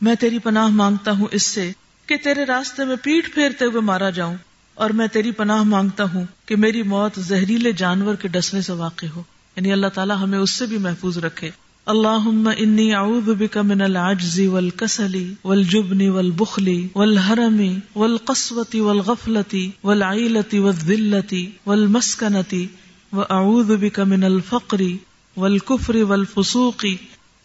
میں 0.00 0.14
تیری 0.14 0.38
پناہ 0.38 0.66
مانگتا 0.66 1.10
ہوں 1.10 1.26
اس 1.30 1.42
سے 1.42 1.72
کہ 2.06 2.16
تیرے 2.16 2.44
راستے 2.44 2.84
میں 2.84 2.96
پیٹ 3.02 3.34
پھیرتے 3.34 3.64
ہوئے 3.64 3.80
مارا 3.80 4.10
جاؤں 4.10 4.36
اور 4.74 4.90
میں 4.90 5.06
تیری 5.06 5.30
پناہ 5.30 5.62
مانگتا 5.62 6.04
ہوں 6.04 6.24
کہ 6.46 6.56
میری 6.56 6.82
موت 6.82 7.20
زہریلے 7.20 7.72
جانور 7.72 8.14
کے 8.14 8.28
ڈسنے 8.28 8.60
سے 8.60 8.72
واقع 8.72 9.06
ہو۔ 9.06 9.22
یعنی 9.56 9.72
اللہ 9.72 9.86
تعالیٰ 9.86 10.16
ہمیں 10.22 10.38
اس 10.38 10.50
سے 10.50 10.66
بھی 10.66 10.78
محفوظ 10.78 11.18
رکھے۔ 11.18 11.50
اللہ 11.88 12.26
انی 12.52 12.84
اعوذ 12.94 13.28
بک 13.38 13.56
من 13.66 13.80
العجز 13.80 14.38
والکسل 14.46 15.14
والجبن 15.44 16.00
والبخل 16.08 16.66
والحرم 16.94 17.60
والقسوة 17.94 18.74
والغفلة 18.76 19.62
والعیلة 19.84 20.56
والذلة 20.56 21.38
والمسکنة 21.66 22.66
واعوذ 23.12 23.70
بک 23.76 24.00
من 24.10 24.24
الفقر 24.24 24.82
والکفر 25.36 25.98
والفسوق 26.04 26.84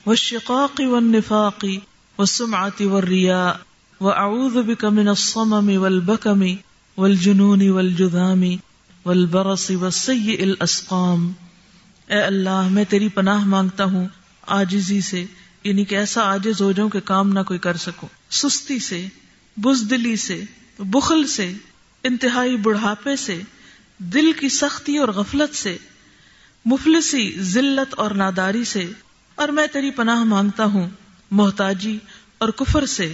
والشقاق 0.05 0.81
والنفاق 0.85 1.63
والسمعة 2.19 2.89
والریاء 2.93 3.59
واعوذ 4.01 4.57
بک 4.63 4.83
من 4.97 5.09
الصمم 5.09 5.69
والبکم 5.77 6.43
والجنون 6.97 7.63
والجذام 7.69 8.43
والبرص 9.05 9.69
والسیء 9.79 10.37
الاسقام 10.41 11.31
اے 12.07 12.21
اللہ 12.21 12.67
میں 12.71 12.83
تیری 12.89 13.07
پناہ 13.09 13.45
مانگتا 13.45 13.85
ہوں 13.85 14.05
آجزی 14.47 15.01
سے 15.01 15.25
یعنی 15.63 15.85
کہ 15.85 15.95
ایسا 15.95 16.21
آجز 16.21 16.61
ہو 16.61 16.71
جاؤں 16.71 16.89
کہ 16.89 16.99
کام 16.99 17.29
نہ 17.29 17.39
کوئی 17.39 17.59
کر 17.59 17.77
سکو 17.77 18.07
سستی 18.29 18.79
سے، 18.79 19.07
بزدلی 19.57 20.15
سے، 20.15 20.41
بخل 20.79 21.27
سے، 21.27 21.53
انتہائی 22.03 22.57
بڑھاپے 22.57 23.15
سے، 23.15 23.41
دل 23.97 24.31
کی 24.39 24.49
سختی 24.49 24.97
اور 24.97 25.07
غفلت 25.07 25.55
سے، 25.55 25.77
مفلسی، 26.65 27.35
ذلت 27.39 27.93
اور 27.97 28.11
ناداری 28.11 28.63
سے۔ 28.63 28.91
اور 29.35 29.49
میں 29.49 29.67
تیری 29.67 29.91
پناہ 29.91 30.23
مانگتا 30.23 30.65
ہوں، 30.65 30.89
محتاجی 31.31 31.97
اور 32.37 32.49
کفر 32.49 32.85
سے، 32.85 33.13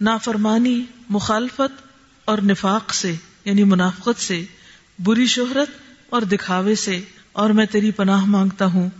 نافرمانی، 0.00 0.84
مخالفت 1.08 1.86
اور 2.24 2.38
نفاق 2.38 2.94
سے 2.94 3.14
یعنی 3.44 3.64
منافقت 3.64 4.20
سے، 4.20 4.44
بری 4.98 5.26
شہرت 5.26 5.68
اور 6.10 6.22
دکھاوے 6.22 6.74
سے۔ 6.74 7.00
اور 7.32 7.50
میں 7.50 7.66
تیری 7.66 7.90
پناہ 7.90 8.24
مانگتا 8.24 8.64
ہوں 8.64 8.90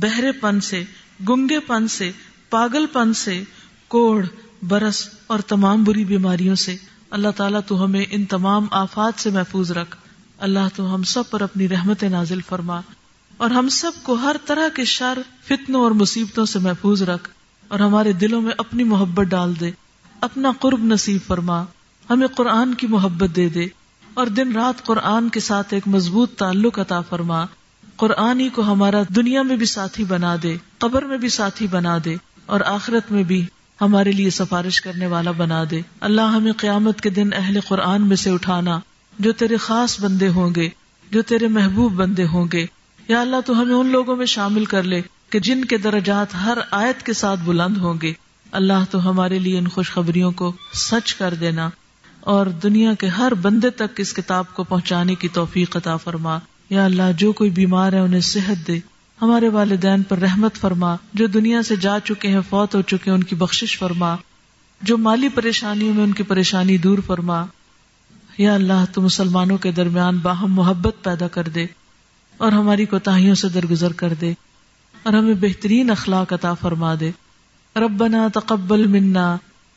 بہرے 0.00 0.32
پن 0.32 0.60
سے، 0.60 0.84
گنگے 1.28 1.60
پن 1.60 1.88
سے، 1.88 2.12
پاگل 2.50 2.86
پن 2.86 3.14
سے، 3.14 3.42
کوڑ، 3.88 4.26
برس 4.62 5.08
اور 5.26 5.38
تمام 5.38 5.84
بری 5.84 6.04
بیماریوں 6.04 6.54
سے۔ 6.54 6.76
اللہ 7.10 7.28
تعالیٰ 7.36 7.60
تو 7.66 7.84
ہمیں 7.84 8.04
ان 8.10 8.24
تمام 8.24 8.66
آفات 8.70 9.20
سے 9.20 9.30
محفوظ 9.30 9.72
رکھ۔ 9.72 9.96
اللہ 10.38 10.58
تو 10.76 10.94
ہم 10.94 11.02
سب 11.02 11.30
پر 11.30 11.40
اپنی 11.40 11.68
رحمت 11.68 12.02
نازل 12.02 12.40
فرما۔ 12.48 12.80
اور 13.36 13.50
ہم 13.50 13.68
سب 13.68 13.92
کو 14.02 14.14
ہر 14.14 14.36
طرح 14.46 14.68
کے 14.68 14.84
شر، 14.84 15.18
فتنوں 15.44 15.80
اور 15.80 15.90
مصیبتوں 15.90 16.46
سے 16.46 16.58
محفوظ 16.58 17.02
رکھ۔ 17.02 17.28
اور 17.68 17.80
ہمارے 17.80 18.12
دلوں 18.12 18.42
میں 18.42 18.52
اپنی 18.58 18.84
محبت 18.84 19.26
ڈال 19.26 19.60
دے۔ 19.60 19.70
اپنا 20.20 20.52
قرب 20.60 20.84
نصیب 20.84 21.20
فرما۔ 21.26 21.64
ہمیں 22.10 22.26
قرآن 22.26 22.74
کی 22.74 22.86
محبت 22.86 23.36
دے 23.36 23.48
دے۔ 23.48 23.66
اور 24.14 24.26
دن 24.26 24.52
رات 24.52 24.84
قرآن 24.84 25.28
کے 25.28 25.40
ساتھ 25.40 25.74
ایک 25.74 25.88
مضبوط 25.88 26.34
تعلق 26.34 26.78
عطا 26.78 27.00
فرما۔ 27.00 27.44
قرآن 27.96 28.40
ہی 28.40 28.48
کو 28.48 28.62
ہمارا 28.62 29.02
دنیا 29.16 29.42
میں 29.42 29.56
بھی 29.56 29.66
ساتھی 29.66 30.04
بنا 30.04 30.34
دے، 30.42 30.56
قبر 30.78 31.02
میں 31.02 31.18
بھی 31.18 31.28
ساتھی 31.28 31.66
بنا 31.66 31.96
دے، 32.04 32.16
اور 32.46 32.60
آخرت 32.66 33.12
میں 33.12 33.22
بھی 33.22 33.44
ہمارے 33.80 34.12
لیے 34.12 34.30
سفارش 34.30 34.80
کرنے 34.80 35.06
والا 35.06 35.30
بنا 35.30 35.62
دے۔ 35.70 35.80
اللہ 36.00 36.28
ہمیں 36.30 36.52
قیامت 36.52 37.00
کے 37.00 37.10
دن 37.10 37.30
اہل 37.32 37.58
قرآن 37.68 38.08
میں 38.08 38.16
سے 38.16 38.30
اٹھانا، 38.30 38.78
جو 39.18 39.32
تیرے 39.32 39.56
خاص 39.56 40.00
بندے 40.00 40.28
ہوں 40.28 40.54
گے، 40.54 40.68
جو 41.10 41.22
تیرے 41.22 41.48
محبوب 41.48 41.92
بندے 41.92 42.26
ہوں 42.26 42.46
گے۔ 42.52 42.66
یا 43.08 43.20
اللہ 43.20 43.40
تو 43.46 43.60
ہمیں 43.60 43.74
ان 43.74 43.86
لوگوں 43.86 44.16
میں 44.16 44.26
شامل 44.26 44.64
کر 44.64 44.82
لے 44.82 45.00
کہ 45.30 45.38
جن 45.38 45.64
کے 45.64 45.76
درجات 45.78 46.34
ہر 46.34 46.58
آیت 46.70 47.02
کے 47.02 47.12
ساتھ 47.12 47.40
بلند 47.44 47.76
ہوں 47.76 47.94
گے۔ 48.02 48.12
اللہ 48.52 48.84
تو 48.90 49.08
ہمارے 49.10 49.38
لیے 49.38 49.58
ان 49.58 49.68
خوشخبریوں 49.68 50.30
کو 50.32 50.52
سچ 50.74 51.14
کر 51.14 51.34
دینا، 51.34 51.68
اور 52.20 52.46
دنیا 52.62 52.94
کے 52.94 53.06
ہر 53.08 53.34
بندے 53.34 53.70
تک 53.70 54.00
اس 54.00 54.12
کتاب 54.12 54.54
کو 54.54 54.64
پہنچانے 54.64 55.14
کی 55.14 55.28
توفیق 55.28 55.76
عطا 55.76 55.96
فرما۔ 55.96 56.38
یا 56.70 56.84
اللہ 56.84 57.02
جو 57.16 57.32
کوئی 57.32 57.50
بیمار 57.50 57.92
ہے 57.92 57.98
انہیں 57.98 58.20
صحت 58.20 58.66
دے۔ 58.66 58.80
ہمارے 59.22 59.48
والدین 59.48 60.02
پر 60.02 60.18
رحمت 60.18 60.54
فرما۔ 60.54 60.96
جو 61.14 61.26
دنیا 61.26 61.62
سے 61.62 61.76
جا 61.76 62.00
چکے 62.04 62.28
ہیں، 62.28 62.40
فوت 62.50 62.74
ہو 62.74 62.82
چکے 62.82 63.10
ان 63.10 63.22
کی 63.22 63.34
بخشش 63.34 63.78
فرما۔ 63.78 64.16
جو 64.82 64.98
مالی 64.98 65.28
پریشانیوں 65.28 65.94
میں 65.94 66.04
ان 66.04 66.12
کی 66.12 66.22
پریشانی 66.22 66.78
دور 66.78 66.98
فرما۔ 67.06 67.46
یا 68.38 68.54
اللہ، 68.54 68.84
تو 68.92 69.02
مسلمانوں 69.02 69.58
کے 69.58 69.72
درمیان 69.72 70.18
باہم 70.18 70.54
محبت 70.54 70.94
پیدا 71.02 71.28
کر 71.28 71.42
دے۔ 71.42 71.66
اور 72.36 72.52
ہماری 72.52 72.86
کوتاہیوں 72.86 73.34
سے 73.34 73.48
درگزر 73.48 73.92
کر 73.92 74.14
دے۔ 74.20 74.34
اور 75.02 75.12
ہمیں 75.12 75.34
بہترین 75.34 75.90
اخلاق 75.90 76.32
عطا 76.32 76.54
فرما 76.54 76.94
دے۔ 77.00 77.10
ربنا 77.76 78.28
تقبل 78.34 78.86
منا۔ 78.86 79.36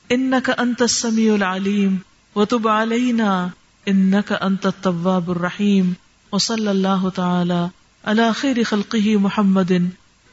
انك 0.10 0.50
انت 0.58 0.82
السميع 0.82 1.34
العليم 1.34 1.96
وتب 2.36 2.68
علينا 2.68 3.48
انك 3.86 4.34
انت 4.42 4.66
التواب 4.66 5.32
الرحيم 5.32 5.94
وصلی 6.32 6.68
اللہ 6.68 7.10
تعالی 7.16 7.66
علی 8.04 8.32
خیر 8.36 8.58
خلقه 8.64 9.18
محمد 9.18 9.72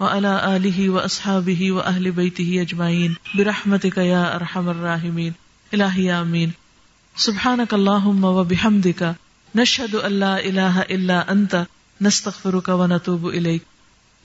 وعلى 0.00 0.32
آله 0.42 0.88
وأصحابه 0.88 1.70
وأهل 1.72 2.11
بيته 2.11 2.61
أجمعين. 2.61 3.12
برحمتك 3.35 3.98
يا 3.98 4.35
أرحم 4.35 4.68
الراحمين. 4.68 5.30
إلهي 5.74 6.11
آمين. 6.11 6.50
سبحانك 7.16 7.74
اللهم 7.74 8.24
وبحمدك 8.24 9.02
نشهد 9.54 9.94
أن 9.94 10.12
لا 10.12 10.38
إله 10.38 10.82
إلا 10.90 11.32
أنت 11.32 11.54
نستغفرك 12.00 12.68
ونتوب 12.68 13.28
إليك. 13.28 13.62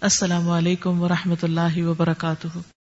السلام 0.01 0.49
علیکم 0.49 1.01
ورحمۃ 1.01 1.43
اللہ 1.43 1.77
وبرکاتہ 1.77 2.80